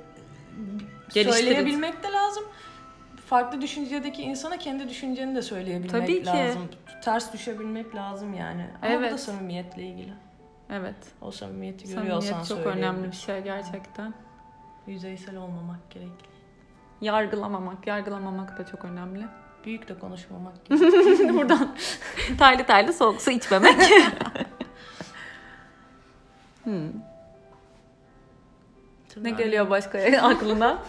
[1.11, 2.45] söyleyebilmek de lazım.
[3.27, 6.27] Farklı düşüncedeki insana kendi düşünceni de söyleyebilmek Tabii ki.
[6.27, 6.69] lazım.
[7.05, 8.67] Ters düşebilmek lazım yani.
[8.83, 9.21] Ama bu da Evet.
[9.21, 10.13] samimiyetle ilgili.
[10.71, 10.97] Evet.
[11.21, 14.15] O samimiyeti görüyorsan Samimiyet çok önemli bir şey gerçekten.
[14.87, 16.27] Yüzeysel olmamak gerekli.
[17.01, 19.25] Yargılamamak, yargılamamak da çok önemli.
[19.67, 21.35] Büyük de konuşmamak gerekli.
[21.35, 21.77] Buradan
[22.39, 23.77] taylı taylı soğuk su içmemek.
[26.65, 26.93] Hmm.
[29.17, 30.83] Ne geliyor başka aklına?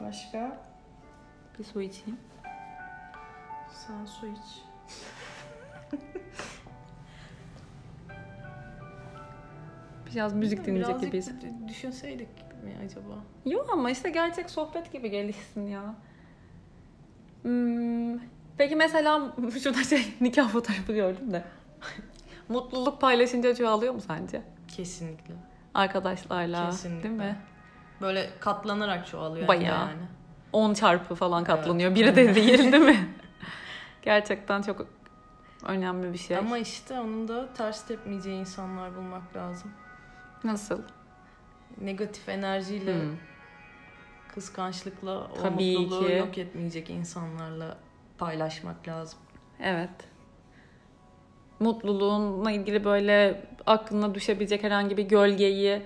[0.00, 0.58] Başka?
[1.58, 2.18] Bir su içeyim.
[3.72, 4.62] Sen su iç.
[10.06, 11.30] Biraz müzik dinleyecek gibiyiz.
[11.68, 12.28] düşünseydik
[12.64, 13.14] mi acaba?
[13.46, 15.94] Yok ama işte gerçek sohbet gibi gelişsin ya.
[17.42, 18.18] Hmm,
[18.58, 21.44] Peki mesela şurada şey nikah fotoğrafı gördüm de.
[22.48, 24.42] Mutluluk paylaşınca çoğalıyor mu sence?
[24.68, 25.34] Kesinlikle.
[25.74, 27.02] Arkadaşlarla Kesinlikle.
[27.02, 27.36] değil mi?
[28.00, 29.48] Böyle katlanarak çoğalıyor.
[29.48, 29.78] Bayağı.
[29.88, 30.02] Yani.
[30.52, 31.46] 10 çarpı falan Evet.
[31.46, 31.94] katlanıyor.
[31.94, 33.08] Biri de değil değil mi?
[34.02, 34.86] Gerçekten çok
[35.66, 36.36] önemli bir şey.
[36.36, 39.70] Ama işte onun da ters tepmeyeceği insanlar bulmak lazım.
[40.44, 40.82] Nasıl?
[41.80, 43.10] Negatif enerjiyle, Hmm.
[44.34, 46.12] Kıskançlıkla o Tabii mutluluğu ki.
[46.12, 47.76] yok etmeyecek insanlarla
[48.18, 49.18] paylaşmak lazım.
[49.62, 49.90] Evet.
[51.60, 55.82] mutluluğunla ilgili böyle aklına düşebilecek herhangi bir gölgeyi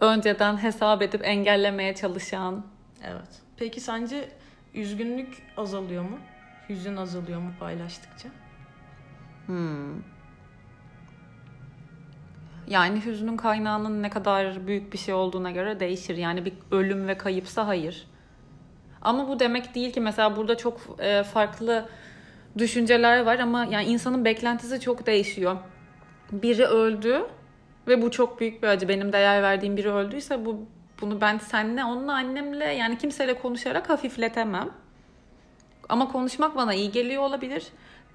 [0.00, 2.66] önceden hesap edip engellemeye çalışan.
[3.04, 3.42] Evet.
[3.56, 4.28] Peki sence
[4.74, 6.18] üzgünlük azalıyor mu?
[6.68, 8.28] Hüzün azalıyor mu paylaştıkça?
[9.46, 9.94] Hmm.
[12.68, 16.16] Yani hüznün kaynağının ne kadar büyük bir şey olduğuna göre değişir.
[16.16, 18.06] Yani bir ölüm ve kayıpsa hayır.
[19.02, 21.88] Ama bu demek değil ki mesela burada çok e, farklı
[22.58, 25.56] düşünceler var ama yani insanın beklentisi çok değişiyor.
[26.32, 27.26] Biri öldü
[27.88, 28.88] ve bu çok büyük bir acı.
[28.88, 30.66] Benim değer verdiğim biri öldüyse bu
[31.00, 34.70] bunu ben seninle, onunla, annemle yani kimseyle konuşarak hafifletemem.
[35.88, 37.66] Ama konuşmak bana iyi geliyor olabilir.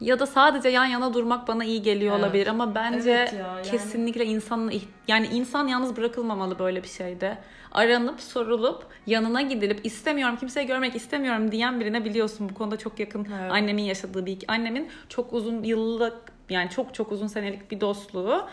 [0.02, 2.24] Ya da sadece yan yana durmak bana iyi geliyor Evet.
[2.26, 4.74] olabilir ama bence Evet ya, yani- kesinlikle insanın
[5.08, 7.38] yani insan yalnız bırakılmamalı böyle bir şeyde.
[7.72, 13.28] Aranıp sorulup yanına gidilip istemiyorum kimseyi görmek istemiyorum diyen birine biliyorsun bu konuda çok yakın
[13.42, 13.52] Evet.
[13.52, 16.14] annemin yaşadığı bir annemin çok uzun yıllık
[16.50, 18.48] yani çok çok uzun senelik bir dostluğu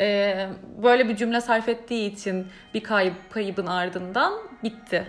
[0.00, 0.48] Ee,
[0.82, 4.32] böyle bir cümle sarf ettiği için bir kayıp kaybın ardından
[4.64, 5.06] bitti.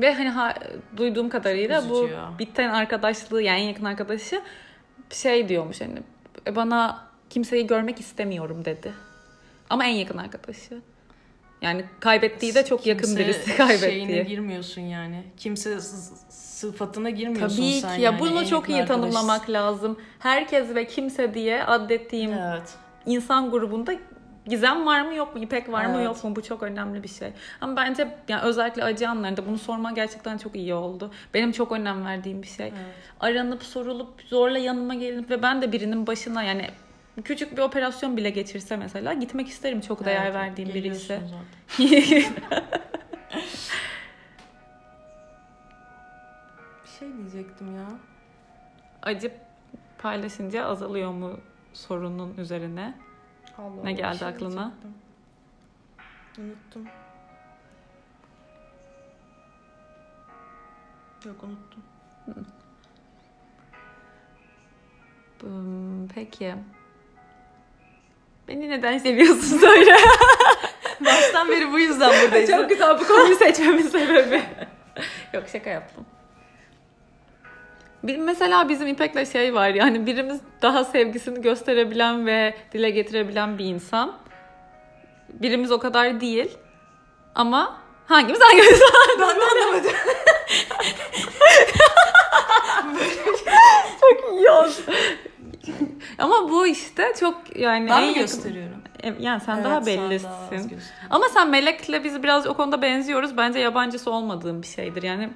[0.00, 0.54] Ve hani ha-
[0.96, 4.42] duyduğum kadarıyla bu biten arkadaşlığı yani en yakın arkadaşı
[5.12, 5.98] şey diyormuş hani
[6.46, 8.92] "E, bana kimseyi görmek istemiyorum dedi.
[9.70, 10.80] Ama en yakın arkadaşı.
[11.62, 14.24] Yani kaybettiği de çok yakın Kimse birisi şeyine kaybettiği.
[14.26, 15.22] girmiyorsun yani.
[15.36, 15.80] Kimse
[16.28, 18.20] sıfatına girmiyorsun Tabii sen ki ya yani.
[18.20, 19.00] bunu En çok yakın iyi arkadaş.
[19.00, 19.98] tanımlamak lazım.
[20.18, 22.74] Herkes ve kimse diye adettiğim Evet.
[23.06, 23.94] insan grubunda
[24.46, 26.06] gizem var mı yok mu, ipek var mı Evet.
[26.06, 27.32] yok mu bu çok önemli bir şey.
[27.60, 31.10] Ama bence yani özellikle acı anlarında bunu sorman gerçekten çok iyi oldu.
[31.34, 32.66] Benim çok önem verdiğim bir şey.
[32.66, 32.94] Evet.
[33.20, 36.70] Aranıp sorulup zorla yanıma gelinip ve ben de birinin başına yani
[37.24, 41.20] küçük bir operasyon bile geçirse mesela gitmek isterim çok değer Evet, verdiğim biri ise.
[41.20, 41.38] geliyorsun
[41.78, 42.62] zaten.
[46.84, 47.86] Bir şey diyecektim ya.
[49.02, 49.32] Acı
[49.98, 51.40] paylaşınca azalıyor mu
[51.72, 52.94] sorunun üzerine?
[53.58, 54.72] Allah Ne geldi şey aklına?
[56.38, 56.86] Unuttum.
[61.26, 61.82] Yok unuttum.
[65.40, 66.54] Hmm, Peki.
[68.48, 69.94] Beni neden seviyorsun söyle.
[71.04, 72.50] Baştan beri bu yüzden buradayız.
[72.50, 74.42] Çok güzel bu konuyu seçmemin sebebi.
[75.34, 76.06] Yok şaka yaptım.
[78.02, 84.12] Mesela bizim İpek'le şey var yani birimiz daha sevgisini gösterebilen ve dile getirebilen bir insan.
[85.28, 86.50] Birimiz o kadar değil.
[87.34, 88.80] Ama hangimiz hangimiz?
[89.20, 89.92] Ben de anlamadım.
[94.00, 94.96] çok iyi oldu.
[96.18, 98.82] Ama bu işte çok yani Ben en yakın- gösteriyorum?
[99.02, 100.28] E, Yani sen Evet, daha sen bellisin.
[100.28, 100.90] daha az gösteriyorsun.
[101.10, 103.36] Ama sen Melek'le biz biraz o konuda benziyoruz.
[103.36, 105.02] Bence yabancısı olmadığım bir şeydir.
[105.02, 105.30] Yani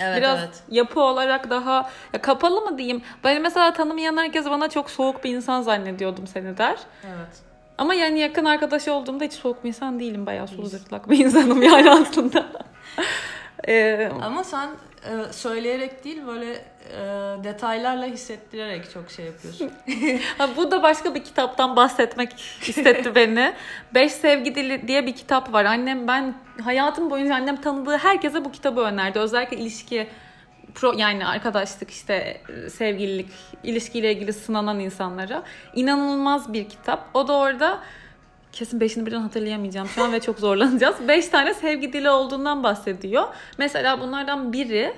[0.00, 0.62] Evet biraz evet.
[0.70, 3.02] yapı olarak daha ya kapalı mı diyeyim?
[3.24, 6.78] Ben mesela tanımayan herkes bana çok soğuk bir insan zannediyordum seni der.
[7.04, 7.42] Evet.
[7.78, 10.26] Ama yani yakın arkadaş olduğumda hiç soğuk bir insan değilim.
[10.26, 12.46] Bayağı sulu zırtlak bir insanım yani aslında.
[13.68, 14.70] Ee, Ama sen
[15.04, 16.98] e, söyleyerek değil böyle e,
[17.44, 19.70] detaylarla hissettirerek çok şey yapıyorsun.
[20.38, 23.52] ha, bu da başka bir kitaptan bahsetmek istetti beni.
[23.94, 25.64] Beş Sevgi Dili diye bir kitap var.
[25.64, 29.18] Annem ben hayatım boyunca annem tanıdığı herkese bu kitabı önerdi.
[29.18, 30.08] Özellikle ilişki
[30.74, 33.30] pro yani arkadaşlık işte e, sevgililik
[33.64, 35.42] ilişkiyle ilgili sınanan insanlara
[35.74, 37.08] inanılmaz bir kitap.
[37.14, 37.80] O da orada
[38.52, 40.96] kesin beşini birden hatırlayamayacağım şu an ve çok zorlanacağız.
[41.08, 43.24] Beş tane sevgi dili olduğundan bahsediyor.
[43.58, 44.92] Mesela bunlardan biri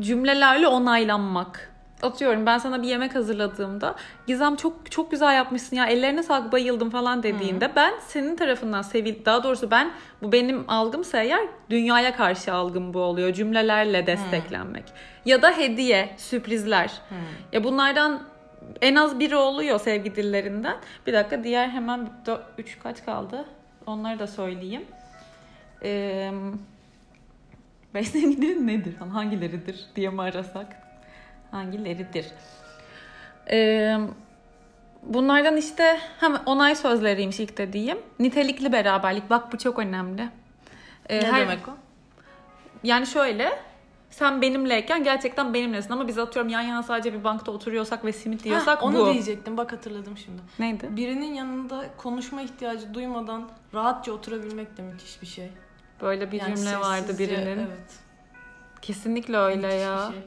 [0.00, 1.70] cümlelerle onaylanmak.
[2.02, 3.94] Atıyorum ben sana bir yemek hazırladığımda
[4.26, 9.24] Gizem çok çok güzel yapmışsın ya ellerine sağlık bayıldım falan dediğinde ben senin tarafından sevil
[9.24, 9.90] daha doğrusu ben
[10.22, 14.84] bu benim algımsa eğer dünyaya karşı algım bu oluyor cümlelerle desteklenmek.
[15.24, 16.92] Ya da hediye, sürprizler.
[17.52, 18.22] Ya bunlardan
[18.82, 20.76] en az biri oluyor sevgi dillerinden.
[21.06, 22.08] Bir dakika diğer hemen
[22.58, 23.44] 3 kaç kaldı?
[23.86, 24.84] Onları da söyleyeyim.
[25.82, 26.32] Eee
[27.94, 28.96] Beş sevgi dili nedir?
[28.96, 30.66] falan, Hangileridir diye mi arasak?
[31.50, 32.26] Hangileridir?
[33.50, 33.98] Ee,
[35.02, 37.98] bunlardan işte hem onay sözleriymiş ilk dediğim.
[38.18, 39.30] Nitelikli beraberlik.
[39.30, 40.28] Bak bu çok önemli.
[41.08, 41.72] Ee, ne her- demek o?
[42.84, 43.50] Yani şöyle
[44.10, 48.46] sen benimleyken gerçekten benimlesin ama biz atıyorum yan yana sadece bir bankta oturuyorsak ve simit
[48.46, 49.12] yiyorsak Heh, onu bu.
[49.12, 50.42] diyecektim bak hatırladım şimdi.
[50.58, 50.88] Neydi?
[50.96, 55.50] Birinin yanında konuşma ihtiyacı duymadan rahatça oturabilmek de müthiş bir şey.
[56.02, 57.58] Böyle bir Yani cümle vardı birinin.
[57.58, 57.98] Evet.
[58.82, 60.10] Kesinlikle öyle müthiş bir ya.
[60.12, 60.22] şey.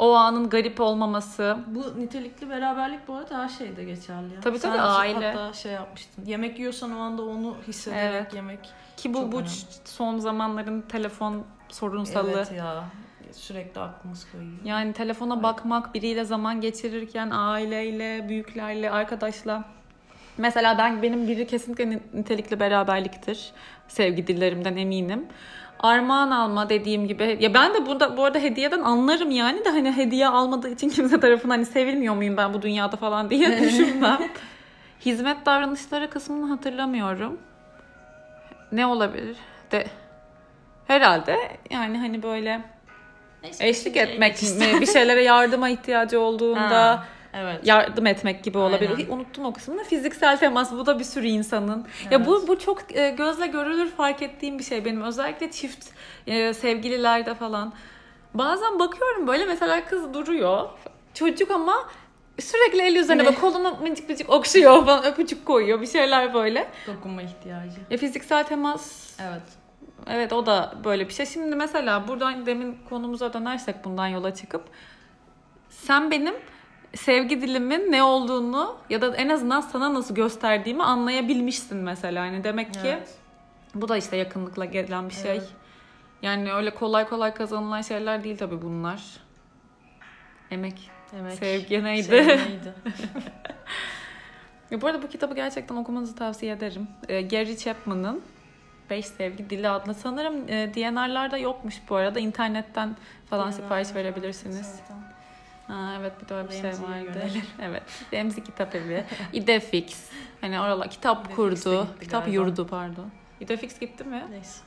[0.00, 1.56] O anın garip olmaması.
[1.66, 4.40] Bu nitelikli beraberlik bu arada her şeyde geçerli ya.
[4.40, 5.32] Tabii tabii, Sen aile.
[5.32, 6.24] hatta şey yapmıştın.
[6.26, 8.34] Yemek yiyorsan o anda onu hissederek Evet.
[8.34, 8.58] yemek.
[8.96, 9.50] Ki bu bu önemli.
[9.84, 12.30] son zamanların telefon sorunsalı.
[12.30, 12.84] Evet ya.
[13.32, 14.52] sürekli aklımız kayıyor.
[14.64, 19.64] Yani telefona bakmak, biriyle zaman geçirirken aileyle, büyüklerle, arkadaşla.
[20.38, 23.52] Mesela ben benim biri kesinlikle ni- nitelikli beraberliktir.
[23.88, 25.26] Sevgi dillerimden eminim.
[25.82, 27.36] Armağan alma dediğim gibi.
[27.40, 31.20] Ya ben de burada bu arada hediyeden anlarım yani de hani hediye almadığı için kimse
[31.20, 34.18] tarafından hani sevilmiyor muyum ben bu dünyada falan diye düşünmem.
[35.00, 37.38] Hizmet davranışları kısmını hatırlamıyorum.
[38.72, 39.36] Ne olabilir?
[39.72, 39.86] De
[40.86, 41.36] herhalde
[41.70, 42.60] yani hani böyle
[43.60, 44.72] Eşlik şimdi etmek işte.
[44.72, 44.80] mi?
[44.80, 47.66] Bir şeylere yardıma ihtiyacı olduğunda evet.
[47.66, 48.96] yardım etmek gibi olabilir.
[48.98, 49.10] Aynen.
[49.10, 49.84] Unuttum o kısmını.
[49.84, 51.86] Fiziksel temas bu da bir sürü insanın.
[52.10, 52.48] Ya bu Evet.
[52.48, 55.02] bu çok e, gözle görülür fark ettiğim bir şey benim.
[55.02, 55.86] Özellikle çift
[56.26, 57.72] e, sevgililerde falan.
[58.34, 60.68] Bazen bakıyorum böyle mesela kız duruyor.
[61.14, 61.74] Çocuk ama
[62.38, 63.26] sürekli el üzerine Ne?
[63.26, 66.68] bak kolunu mıncık mıncık okşuyor falan öpücük koyuyor bir şeyler böyle.
[66.86, 67.80] Dokunma ihtiyacı.
[67.90, 69.42] E, fiziksel temas Evet.
[70.08, 71.26] Evet o da böyle bir şey.
[71.26, 74.64] Şimdi mesela buradan demin konumuza dönersek bundan yola çıkıp
[75.68, 76.34] sen benim
[76.94, 82.26] sevgi dilimin ne olduğunu ya da en azından sana nasıl gösterdiğimi anlayabilmişsin mesela.
[82.26, 83.14] Yani demek ki Evet.
[83.74, 85.30] bu da işte yakınlıkla gelen bir şey.
[85.36, 85.48] Evet.
[86.22, 89.02] Yani öyle kolay kolay kazanılan şeyler değil tabii bunlar.
[90.50, 90.90] Emek.
[91.12, 92.02] Demek Sevgi neydi?
[92.02, 92.74] Sevgi neydi?
[94.70, 96.88] Ya bu arada bu kitabı gerçekten okumanızı tavsiye ederim.
[97.08, 98.22] Ee, Gary Chapman'ın
[98.90, 99.94] Beş Sevgi Dili adlı.
[99.94, 102.20] Sanırım e, DNR'larda yokmuş bu arada.
[102.20, 102.96] İnternetten
[103.30, 104.80] falan sipariş verebilirsiniz.
[105.70, 107.22] Ha, evet bir de öyle bir şey Remzi'ye vardı.
[107.62, 107.82] evet.
[108.12, 109.04] Remzi Kitap Evi.
[109.32, 110.10] İdefix.
[110.40, 111.86] Hani oralar kitap İdefix de kurdu.
[111.86, 112.42] gitti Kitap galiba.
[112.44, 113.10] yurdu pardon.
[113.40, 114.26] İdefix gitti mi?
[114.30, 114.60] Neyse.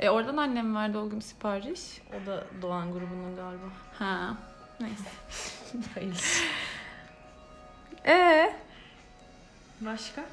[0.00, 1.80] E oradan annem verdi o gün sipariş.
[2.22, 3.64] O da Doğan grubunun galiba.
[3.98, 4.34] Ha.
[4.80, 5.04] Neyse.
[5.94, 6.42] Hayırlısı.
[8.06, 8.52] Ee,
[9.80, 10.24] Başka?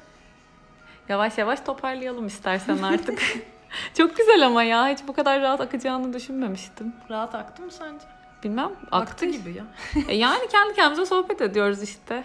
[1.08, 3.22] Yavaş yavaş toparlayalım istersen artık.
[3.98, 4.88] Çok güzel ama ya.
[4.88, 6.94] Hiç bu kadar rahat akacağını düşünmemiştim.
[7.10, 8.04] Rahat aktı mı sence?
[8.44, 8.70] Bilmem.
[8.90, 9.26] Aktı Aktı.
[9.26, 9.64] gibi ya.
[10.08, 12.24] E yani kendi kendimize sohbet ediyoruz işte.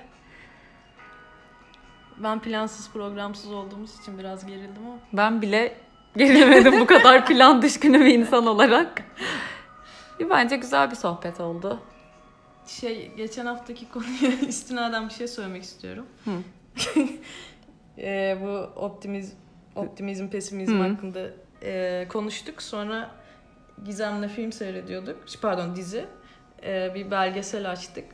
[2.18, 4.98] Ben plansız programsız olduğumuz için biraz gerildim ama.
[5.14, 5.78] Ben bile
[6.18, 9.04] gelemedim bu kadar plan düşkünü bir insan olarak.
[10.20, 11.80] E, Bence güzel bir sohbet oldu.
[12.68, 16.06] Şey geçen haftaki konuya istinaden bir şey söylemek istiyorum.
[16.26, 16.32] Hı.
[17.98, 19.36] Ee, bu optimizm,
[19.76, 20.84] optimizm, pesimizm Hı.
[20.84, 21.20] hakkında
[21.64, 22.62] e, konuştuk.
[22.62, 23.12] Sonra
[23.86, 25.18] Gizem'le film seyrediyorduk.
[25.42, 26.06] Pardon dizi.
[26.64, 28.06] Ee, bir belgesel açtık.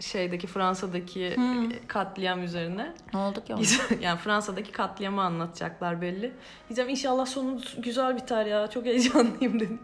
[0.00, 1.40] Şeydeki Fransa'daki Hı.
[1.74, 2.94] e, katliam üzerine.
[3.14, 3.52] Ne oldu ki?
[3.52, 6.32] Gizem- yani Fransa'daki katliamı anlatacaklar belli.
[6.68, 8.66] Gizem inşallah sonu güzel biter ya.
[8.66, 9.80] Çok heyecanlıyım dedim.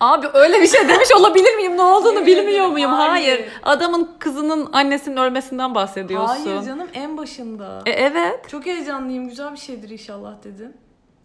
[0.00, 1.76] Abi öyle bir şey demiş olabilir miyim?
[1.76, 2.90] Ne olduğunu bilmiyor muyum?
[2.90, 3.10] hayır.
[3.10, 3.48] Hayır.
[3.62, 6.44] Adamın kızının annesinin ölmesinden bahsediyorsun.
[6.44, 7.82] Hayır canım en başında.
[7.86, 8.48] E, evet.
[8.48, 9.28] Çok heyecanlıyım.
[9.28, 10.76] Güzel bir şeydir inşallah dedin.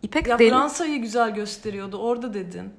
[0.03, 0.49] İpek Ya deli.
[0.49, 1.97] Fransa'yı güzel gösteriyordu.
[1.97, 2.73] Orada dedin.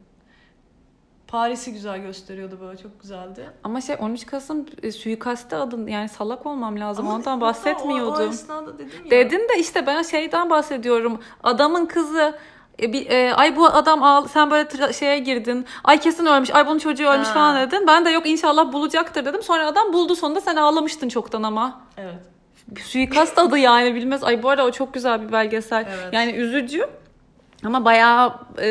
[1.28, 2.78] Paris'i güzel gösteriyordu böyle.
[2.78, 3.50] Çok güzeldi.
[3.64, 7.06] Ama şey 13 Kasım e, suikaste adın yani salak olmam lazım.
[7.06, 8.22] Ama Ondan bahsetmiyordum.
[8.24, 9.10] O, o esnada dedim ya.
[9.10, 11.20] Dedin de işte ben şeyden bahsediyorum.
[11.42, 12.34] Adamın kızı
[12.82, 15.66] e, bir, e, ay bu adam ağl sen böyle tra- şeye girdin.
[15.84, 16.54] Ay kesin ölmüş.
[16.54, 17.32] Ay bunun çocuğu ölmüş Ha.
[17.34, 17.86] falan dedin.
[17.86, 19.42] Ben de yok inşallah bulacaktır dedim.
[19.42, 21.80] Sonra adam buldu sonunda sen ağlamıştın çoktan ama.
[21.96, 22.14] Evet.
[22.84, 24.24] Suikast adı yani bilmez.
[24.24, 25.86] Ay bu arada o çok güzel bir belgesel.
[25.88, 26.12] Evet.
[26.12, 26.86] Yani üzücü
[27.64, 28.68] ama bayağı e,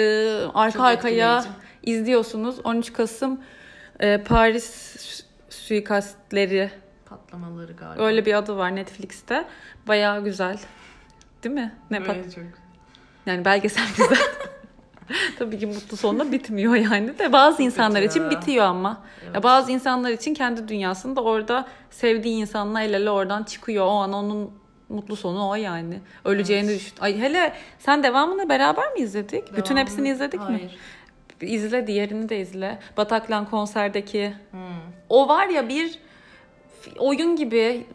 [0.54, 1.65] arka Çok arkaya etkileyici.
[1.86, 2.60] İzliyorsunuz.
[2.64, 3.40] 13 Kasım
[4.00, 4.96] e, Paris
[5.50, 6.70] suikastleri
[7.06, 8.04] Patlamaları galiba.
[8.04, 9.46] öyle bir adı var Netflix'te.
[9.88, 10.58] Bayağı güzel.
[11.44, 11.76] Değil mi?
[11.92, 12.44] Ne pat- çok.
[13.26, 14.18] yani belgesel güzel.
[15.40, 19.02] Tabii ki mutlu sonla bitmiyor yani de bazı insanlar kötü için bitiyor ama.
[19.24, 19.36] Evet.
[19.36, 23.86] Ya bazı insanlar için kendi dünyasında orada sevdiği insanla el ele oradan çıkıyor.
[23.86, 24.52] O an onun
[24.90, 26.00] mutlu sonu o yani.
[26.26, 26.80] Öleceğini Evet.
[26.80, 26.94] düşün.
[27.00, 29.58] Ay hele sen devamını beraber mi izledik?
[29.58, 30.70] Bütün Devamını- hepsini izledik mi?
[31.48, 32.80] İzle diğerini de izle.
[32.98, 34.34] Bataclan konserdeki.
[34.52, 34.60] Hmm.
[35.10, 36.00] O var ya bir
[37.00, 37.86] oyun gibi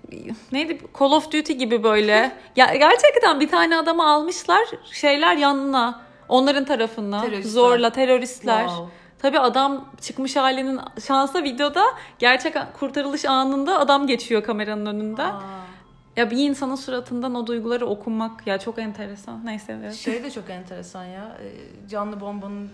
[0.52, 2.32] neydi Call of Duty gibi böyle.
[2.56, 6.00] ya gerçekten bir tane adamı almışlar şeyler yanına.
[6.28, 7.50] Onların tarafından Teröristler.
[7.50, 8.66] zorla teröristler.
[8.66, 8.94] Wow.
[9.18, 11.84] Tabii adam çıkmış halinin şansa videoda
[12.18, 15.22] gerçek kurtarılış anında adam geçiyor kameranın önünde.
[15.22, 15.40] Aa.
[16.16, 19.40] Ya bir insanın suratından o duyguları okunmak ya çok enteresan.
[19.46, 19.94] Neyse evet.
[19.94, 21.36] Şey de çok enteresan ya.
[21.42, 22.70] e, Canlı bombanın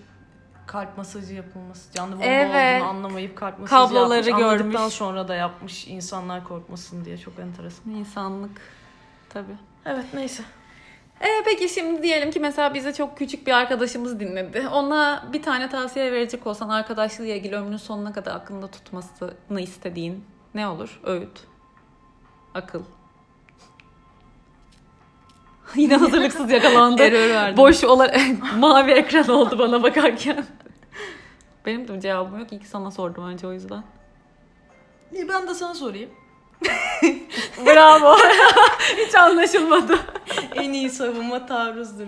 [0.66, 1.92] kalp masajı yapılması.
[1.92, 2.82] Canlı bomba Evet.
[2.82, 4.44] olduğunu anlamayıp kalp masajı Kabloları yapmış.
[4.44, 4.94] Anladıktan görmüş.
[4.94, 7.18] sonra da yapmış insanlar korkmasın diye.
[7.18, 7.90] Çok enteresan.
[7.92, 8.60] İnsanlık.
[9.28, 9.56] Tabii.
[9.86, 10.42] Evet neyse.
[11.20, 14.68] E peki şimdi diyelim ki mesela bize çok küçük bir arkadaşımız dinledi.
[14.68, 20.68] Ona bir tane tavsiye verecek olsan arkadaşlığıyla ilgili ömrünün sonuna kadar aklında tutmasını istediğin ne
[20.68, 21.00] olur?
[21.04, 21.40] Öğüt.
[22.54, 22.82] Akıl.
[25.76, 27.02] Yine hazırlıksız yakalandı.
[27.06, 27.56] Error verdim.
[27.56, 28.16] Boş olarak
[28.58, 30.44] mavi ekran oldu bana bakarken.
[31.66, 32.52] Benim de cevabım yok.
[32.52, 33.82] İlk sana sordum önce o yüzden.
[35.12, 36.10] İyi ben de sana sorayım.
[37.66, 38.16] Bravo.
[38.96, 39.98] Hiç anlaşılmadı.
[40.54, 42.06] en iyi savunma taarruzdur.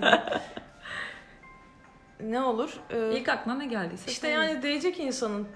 [2.21, 2.71] ne olur?
[2.91, 4.11] Ee, İlk aklına ne geldiyse.
[4.13, 5.49] işte yani değecek insanın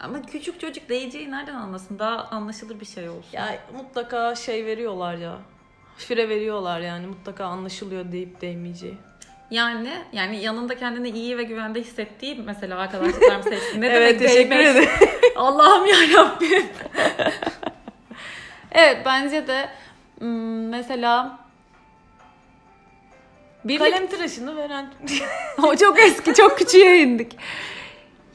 [0.00, 1.98] Ama küçük çocuk değeceği nereden anlasın?
[1.98, 3.30] Daha anlaşılır bir şey olsun.
[3.32, 5.38] ya mutlaka şey veriyorlar ya.
[5.96, 8.94] Fire veriyorlar yani mutlaka anlaşılıyor deyip değmeyeceği.
[9.50, 13.80] Yani yani yanında kendini iyi ve güvende hissettiği mesela arkadaşlıklarım seçti.
[13.80, 14.66] Ne evet demek teşekkür değmek?
[14.66, 14.88] ederim.
[15.36, 16.66] Allah'ım ya Rabbim.
[18.72, 19.68] evet bence de
[20.18, 21.38] hmm, mesela
[23.64, 24.86] bir Kalem tıraşını veren
[25.62, 27.36] o çok eski, çok küçüğe indik.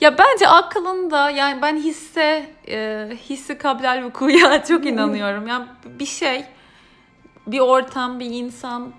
[0.01, 5.47] Ya bence aklında yani ben hisse, e, hissi kablel vukuya çok inanıyorum.
[5.47, 6.45] Yani bir şey,
[7.47, 8.93] bir ortam, bir insan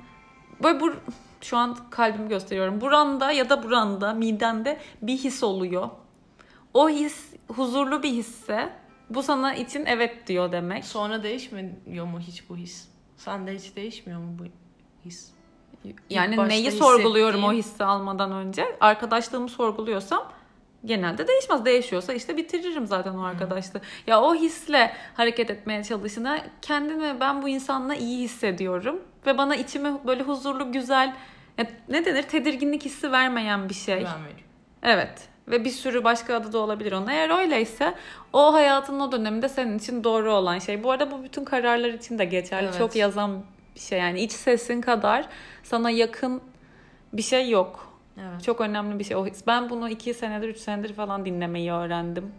[0.63, 0.93] böyle bu
[1.41, 2.81] şu an kalbimi gösteriyorum.
[2.81, 5.89] Buranda ya da buranda, midende bir his oluyor.
[6.75, 8.73] O his huzurlu bir hisse.
[9.11, 10.85] Bu sana için evet diyor demek.
[10.85, 12.89] sonra değişmiyor mu hiç bu his?
[13.17, 14.45] Sende hiç değişmiyor mu bu
[15.05, 15.33] his?
[16.11, 18.77] Yani neyi sorguluyorum o hissi almadan önce?
[18.81, 20.33] Arkadaşlığımı sorguluyorsam
[20.85, 21.65] genelde değişmez.
[21.65, 23.81] Değişiyorsa işte bitiririm zaten o arkadaşlığı.
[24.07, 29.93] Ya o hisle hareket etmeye çalışına kendimi ben bu insanla iyi hissediyorum ve bana içime
[30.07, 31.15] böyle huzurlu güzel
[31.89, 33.95] ne denir tedirginlik hissi vermeyen bir şey.
[33.95, 34.11] Veriyor.
[34.83, 35.29] Evet.
[35.49, 37.07] Ve bir sürü başka adı da olabilir onun.
[37.07, 37.95] Eğer öyleyse
[38.33, 40.83] o hayatın o döneminde senin için doğru olan şey.
[40.83, 42.65] Bu arada bu bütün kararlar için de geçerli.
[42.65, 42.79] Evet.
[42.79, 44.21] Çok yazan bir şey yani.
[44.21, 45.29] iç sesin kadar
[45.63, 46.41] sana yakın
[47.13, 47.92] bir şey yok.
[48.19, 48.43] Evet.
[48.45, 49.17] Çok önemli bir şey.
[49.17, 49.47] O his.
[49.47, 52.33] Ben bunu iki senedir, üç senedir falan dinlemeyi öğrendim.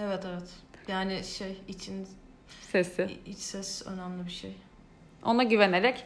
[0.00, 0.50] Evet evet.
[0.88, 2.08] Yani şey için
[2.60, 3.18] Sesi.
[3.26, 4.56] iç ses önemli bir şey.
[5.24, 6.04] Ona güvenerek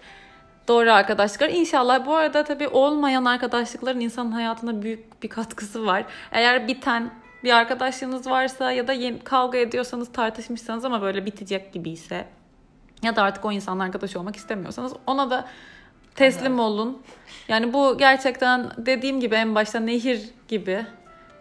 [0.69, 1.49] doğru arkadaşlıklar.
[1.49, 6.05] İnşallah bu arada tabii olmayan arkadaşlıkların insanın hayatına büyük bir katkısı var.
[6.33, 7.11] Eğer biten
[7.45, 12.27] bir arkadaşlığınız varsa ya da yeni, kavga ediyorsanız tartışmışsanız ama böyle bitecek gibiyse
[13.03, 15.49] ya da artık o insanla arkadaş olmak istemiyorsanız ona da
[16.15, 17.03] teslim olun.
[17.49, 20.87] Yani bu gerçekten dediğim gibi en başta nehir gibi.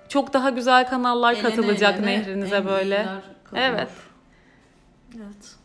[0.09, 3.07] Çok daha güzel kanallar Eline katılacak eline nehrinize en böyle.
[3.55, 3.89] Evet.
[5.15, 5.55] Evet.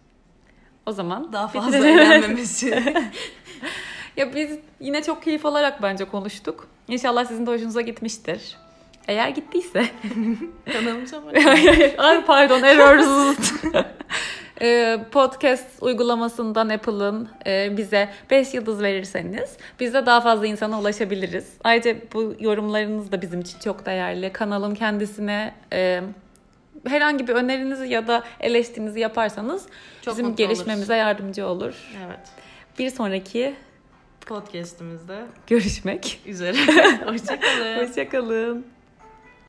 [0.87, 2.83] O zaman Daha fazla eğlenmemesi.
[4.17, 6.69] Ya biz yine çok keyif alarak bence konuştuk.
[6.89, 8.57] İnşallah sizin de hoşunuza gitmiştir.
[9.09, 9.85] Eğer gittiyse.
[10.73, 13.35] Kanalımıza abone Ay pardon errors.
[14.63, 21.53] Ee, Podcast uygulamasından Apple'ın e, bize 5 yıldız verirseniz biz de daha fazla insana ulaşabiliriz.
[21.65, 24.33] Ayrıca bu yorumlarınız da bizim için çok değerli.
[24.33, 26.03] Kanalın kendisine e,
[26.87, 29.67] herhangi bir önerinizi ya da eleştirinizi yaparsanız
[30.03, 31.75] Çok bizim gelişmemize yardımcı olur.
[32.07, 32.29] Evet.
[32.79, 33.55] Bir sonraki
[34.27, 36.57] Podcast'imizde görüşmek üzere.
[37.07, 37.87] Hoşçakalın.
[37.87, 38.74] Hoşçakalın.